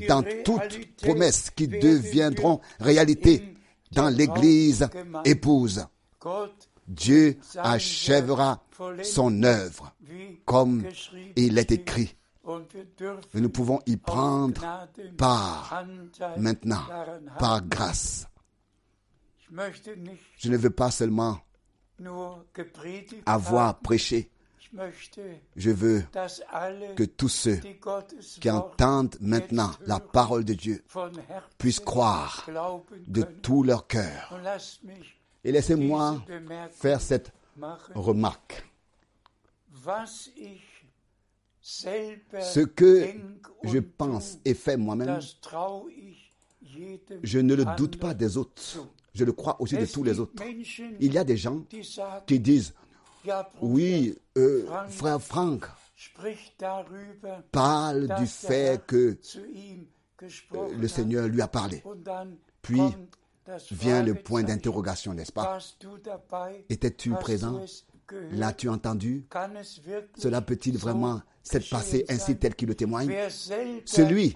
[0.08, 3.56] dans toutes promesses qui deviendront réalité
[3.92, 4.88] dans l'Église
[5.26, 5.86] épouse.
[6.88, 8.64] Dieu achèvera
[9.04, 9.94] son œuvre
[10.46, 10.84] comme
[11.36, 12.16] il est écrit.
[13.34, 14.62] Et nous pouvons y prendre
[15.18, 15.86] part
[16.38, 16.84] maintenant
[17.38, 18.28] par grâce.
[20.38, 21.40] Je ne veux pas seulement
[23.26, 24.32] avoir prêché,
[25.56, 26.04] je veux
[26.96, 27.60] que tous ceux
[28.40, 30.84] qui entendent maintenant la parole de Dieu
[31.58, 32.48] puissent croire
[33.08, 34.40] de tout leur cœur.
[35.44, 36.24] Et laissez-moi
[36.72, 37.34] faire cette
[37.94, 38.66] remarque.
[41.62, 43.08] Ce que
[43.64, 45.20] je pense et fais moi-même,
[47.24, 48.62] je ne le doute pas des autres.
[49.14, 50.44] Je le crois aussi de tous les autres.
[51.00, 51.64] Il y a des gens
[52.26, 52.74] qui disent,
[53.62, 55.66] oui, euh, frère Franck
[57.52, 59.18] parle du fait que
[60.54, 61.84] euh, le Seigneur lui a parlé.
[62.62, 62.82] Puis
[63.72, 65.58] Vient le point d'interrogation, n'est-ce pas?
[66.70, 67.62] Étais-tu présent?
[68.32, 69.26] L'as-tu entendu?
[70.18, 73.12] Cela peut-il vraiment s'être passé ainsi tel qu'il le témoigne?
[73.86, 74.34] Celui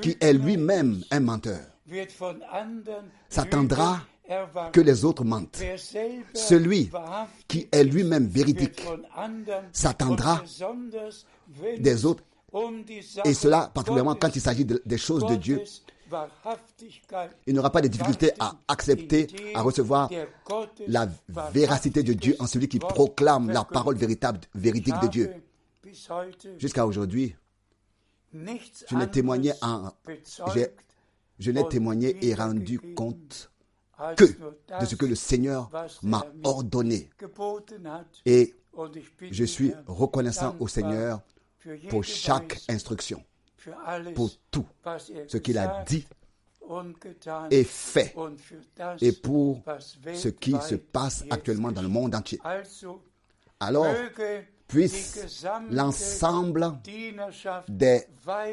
[0.00, 1.60] qui est lui-même un menteur.
[3.28, 4.00] S'attendra
[4.72, 5.62] que les autres mentent.
[6.34, 6.90] Celui
[7.46, 8.86] qui est lui-même véridique
[9.72, 10.42] s'attendra
[11.78, 12.22] des es autres,
[13.24, 15.62] et cela particulièrement quand il s'agit de- des choses de Dieu,
[17.46, 20.10] il n'aura pas de difficulté à accepter, à recevoir
[20.86, 21.08] la
[21.52, 25.32] véracité de Dieu en celui qui proclame la parole véritable, véridique de Dieu.
[26.58, 27.34] Jusqu'à aujourd'hui,
[28.32, 29.90] je n'ai témoigné en,
[31.38, 33.50] je n'ai témoigné et rendu compte
[34.16, 34.24] que
[34.80, 37.10] de ce que le Seigneur der m'a ordonné.
[38.26, 38.54] Et
[39.30, 41.20] je suis reconnaissant au Seigneur
[41.88, 43.22] pour chaque instruction,
[44.14, 44.64] pour tout
[45.26, 46.06] ce qu'il a dit
[47.50, 48.14] et fait,
[49.00, 49.62] et pour
[50.14, 52.38] ce qui se passe actuellement dans le monde entier.
[53.60, 53.86] Alors,
[54.66, 56.72] puisse l'ensemble
[57.68, 58.02] des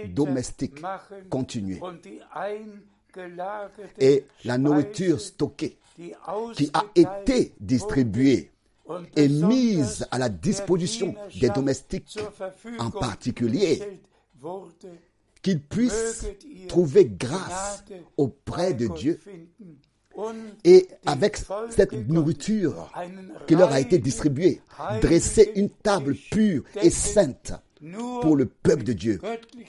[0.07, 0.81] domestiques
[1.29, 1.81] continuer.
[3.99, 5.77] Et la nourriture stockée
[6.55, 8.51] qui a été distribuée
[8.87, 12.19] besonders mise à la disposition des domestiques
[12.79, 13.99] en particulier,
[15.41, 16.25] qu'ils puissent
[16.67, 17.83] trouver grâce
[18.17, 19.19] auprès de Dieu
[20.63, 21.37] et avec
[21.69, 22.91] cette nourriture
[23.47, 24.61] qui leur a été distribuée,
[25.01, 27.53] dresser une table pure et sainte
[28.21, 29.19] pour le peuple de Dieu,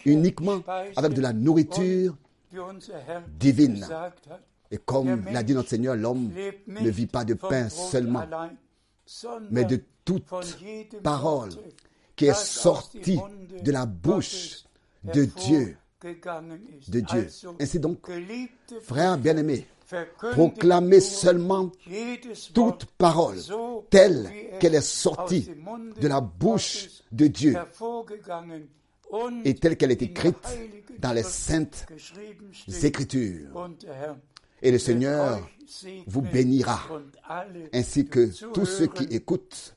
[0.04, 0.62] uniquement
[0.96, 2.16] avec de la nourriture
[3.38, 3.86] divine.
[4.70, 6.30] Et comme l'a dit notre Seigneur, l'homme
[6.66, 8.24] ne vit pas de pain seulement,
[9.50, 10.24] mais de toute
[11.02, 11.50] parole
[12.16, 12.66] qui est
[13.06, 14.64] Munde de la bouche
[15.04, 15.76] de Dieu.
[16.02, 17.28] de Dieu.
[17.60, 17.98] Ainsi donc,
[18.82, 19.66] Frères bien-aimés,
[20.32, 21.70] proclamez seulement
[22.52, 23.38] toute parole
[23.90, 24.30] telle
[24.60, 25.48] qu'elle est sortie
[26.00, 27.56] de la bouche de Dieu
[29.44, 30.58] et telle qu'elle est écrite
[30.98, 31.86] dans les saintes.
[32.82, 33.70] Écritures.
[34.62, 35.48] Et le Seigneur
[36.06, 36.80] vous bénira,
[37.72, 39.75] ainsi que tous ceux qui écoutent.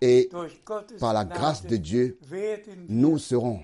[0.00, 0.30] Et
[0.98, 2.18] par la grâce de Dieu,
[2.88, 3.60] nous serons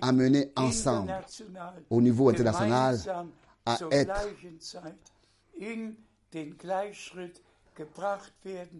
[0.00, 1.12] amenés ensemble
[1.90, 2.98] au niveau international
[3.64, 4.28] à être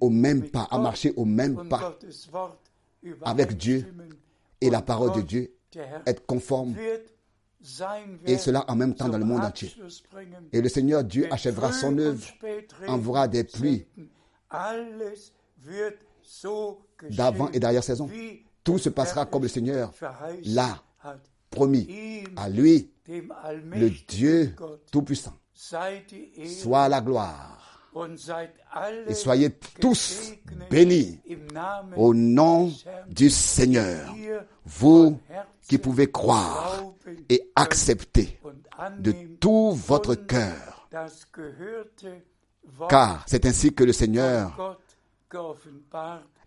[0.00, 1.96] au même pas, à marcher au même pas
[3.22, 3.92] avec Dieu
[4.60, 5.54] et la parole de Dieu,
[6.06, 6.74] être conforme
[8.26, 9.72] et cela en même temps dans le monde entier.
[10.52, 12.26] Et le Seigneur Dieu achèvera son œuvre,
[12.86, 13.86] enverra des pluies
[17.10, 18.08] d'avant et d'arrière saison.
[18.62, 19.92] Tout se passera comme le Seigneur
[20.44, 20.82] l'a
[21.50, 22.24] promis.
[22.36, 24.54] À lui, le Dieu
[24.90, 27.60] Tout-Puissant, soit la gloire.
[29.06, 29.50] Et soyez
[29.80, 30.32] tous
[30.70, 31.20] bénis
[31.96, 32.72] Au nom
[33.08, 34.12] du Seigneur,
[34.64, 35.20] vous
[35.68, 36.82] qui pouvez croire
[37.28, 38.40] et accepter
[38.98, 40.88] de tout votre cœur,
[42.88, 44.78] car c'est ainsi que le Seigneur,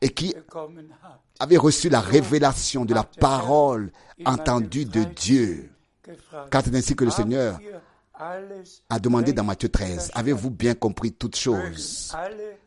[0.02, 0.34] et qui
[1.40, 3.92] avait reçu la révélation de la parole
[4.26, 5.70] entendue de Dieu,
[6.52, 7.60] car c'est ainsi que le Seigneur
[8.90, 10.12] a demandé dans Matthieu 13, verstanden?
[10.20, 12.12] avez-vous bien compris toutes choses,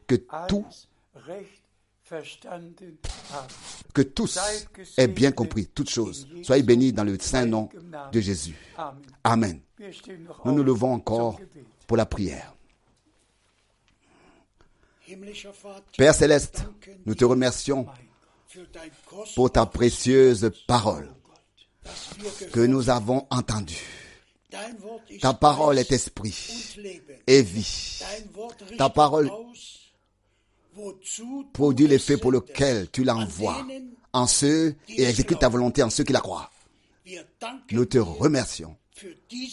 [0.07, 0.15] que
[0.49, 0.67] tout-
[3.95, 4.39] que tous
[4.97, 6.27] aient bien compris toutes choses.
[6.43, 7.69] Soyez bénis dans le saint nom
[8.13, 8.57] de Jésus.
[9.25, 9.61] Amen.
[10.45, 11.39] Nous nous levons encore
[11.87, 12.55] pour la prière.
[15.97, 16.65] Père céleste,
[17.07, 17.87] nous te remercions
[19.35, 21.11] pour ta précieuse parole
[22.53, 23.85] que nous avons entendue.
[25.21, 26.77] Ta parole est esprit
[27.27, 28.01] et vie.
[28.77, 29.31] Ta parole
[31.53, 33.67] Produit l'effet pour lequel tu l'envoies
[34.13, 36.51] en ceux et exécute ta volonté en ceux qui la croient.
[37.71, 38.77] Nous te remercions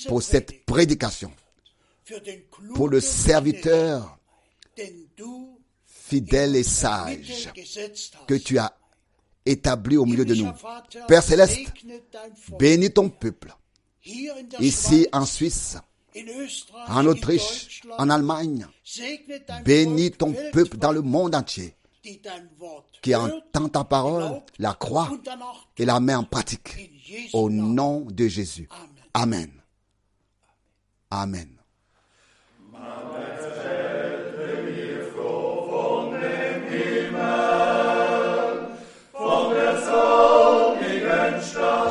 [0.08, 1.32] pour cette prédication,
[2.76, 4.18] pour le serviteur
[5.86, 7.52] fidèle et sage
[8.28, 8.74] que tu as
[9.46, 10.52] établi au milieu de nous.
[11.08, 11.74] Père céleste,
[12.60, 13.54] bénis ton peuple,
[14.60, 15.78] ici en Suisse,
[16.88, 18.68] en Autriche, en Allemagne.
[19.64, 21.76] Bénis ton peuple dans le monde entier
[23.02, 25.12] qui entend ta parole, la croit
[25.78, 26.92] et la met en pratique.
[27.34, 28.68] Au nom de Jésus.
[29.14, 29.52] Amen.
[31.10, 31.50] Amen.
[32.74, 34.07] Amen.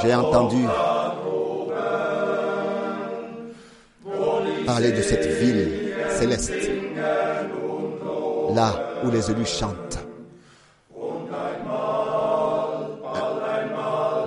[0.06, 0.64] J'ai entendu
[4.64, 6.52] parler de cette ville céleste,
[8.54, 8.72] là
[9.02, 9.98] où les élus chantent.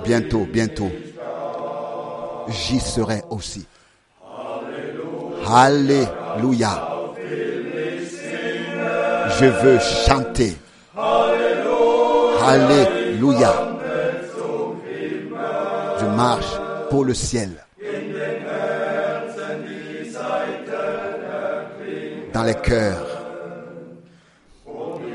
[0.04, 0.92] Bientôt, bientôt,
[2.50, 3.66] j'y serai aussi.
[5.48, 6.90] Alléluia.
[9.40, 10.58] Je veux chanter.
[12.46, 13.79] Alléluia.
[16.20, 16.60] Marche
[16.90, 17.52] pour le ciel.
[22.34, 23.08] Dans les cœurs,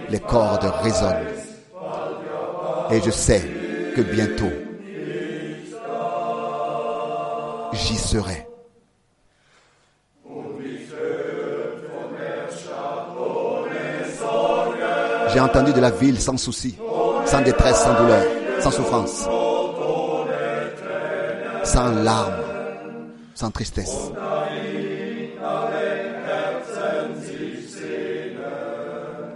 [0.08, 1.26] les cordes résonnent.
[2.90, 3.42] Et je sais
[3.94, 4.50] que bientôt,
[7.74, 8.46] j'y serai.
[15.34, 16.76] J'ai entendu de la ville sans souci,
[17.26, 18.24] sans détresse, sans douleur,
[18.60, 19.28] sans souffrance,
[21.64, 22.42] sans larmes,
[23.34, 24.12] sans tristesse.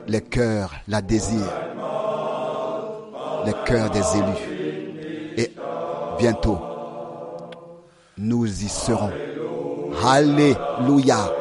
[0.07, 1.53] Les cœurs la désirent,
[3.45, 5.35] les cœurs des élus.
[5.37, 5.53] Et
[6.19, 6.59] bientôt,
[8.17, 9.13] nous y serons.
[10.05, 11.33] Alléluia.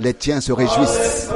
[0.00, 1.30] Les tiens se réjouissent.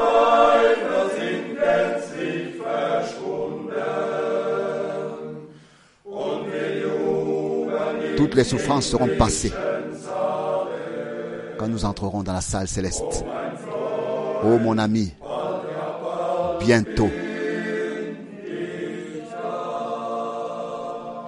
[8.17, 9.53] Toutes les souffrances seront passées
[11.59, 13.25] quand nous entrerons dans la salle céleste.
[14.45, 15.13] Oh mon ami,
[16.61, 17.11] bientôt,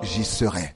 [0.03, 0.75] j'y serai.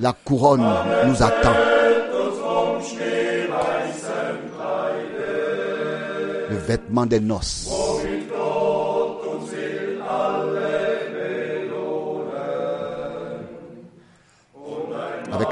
[0.00, 0.64] La couronne
[1.06, 1.54] nous attend.
[6.50, 7.77] Le vêtement des noces.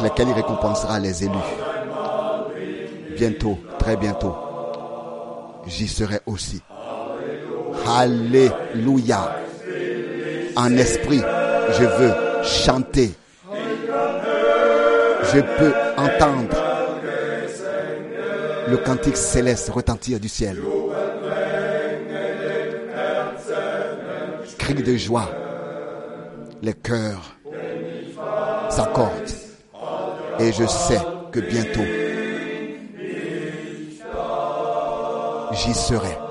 [0.06, 1.50] Lesquels il récompensera les élus.
[3.16, 4.36] Bientôt, très bientôt,
[5.66, 6.62] j'y serai aussi.
[7.88, 9.36] Alléluia.
[10.54, 11.22] En esprit,
[11.72, 12.14] je veux
[12.44, 13.14] chanter.
[15.32, 16.56] Je peux entendre
[18.68, 20.56] le cantique céleste retentir du ciel.
[24.56, 25.28] Cri de joie.
[26.62, 27.36] Les cœurs
[28.70, 29.35] s'accordent.
[30.38, 31.00] Et je sais
[31.32, 31.80] que bientôt,
[35.52, 36.25] j'y serai.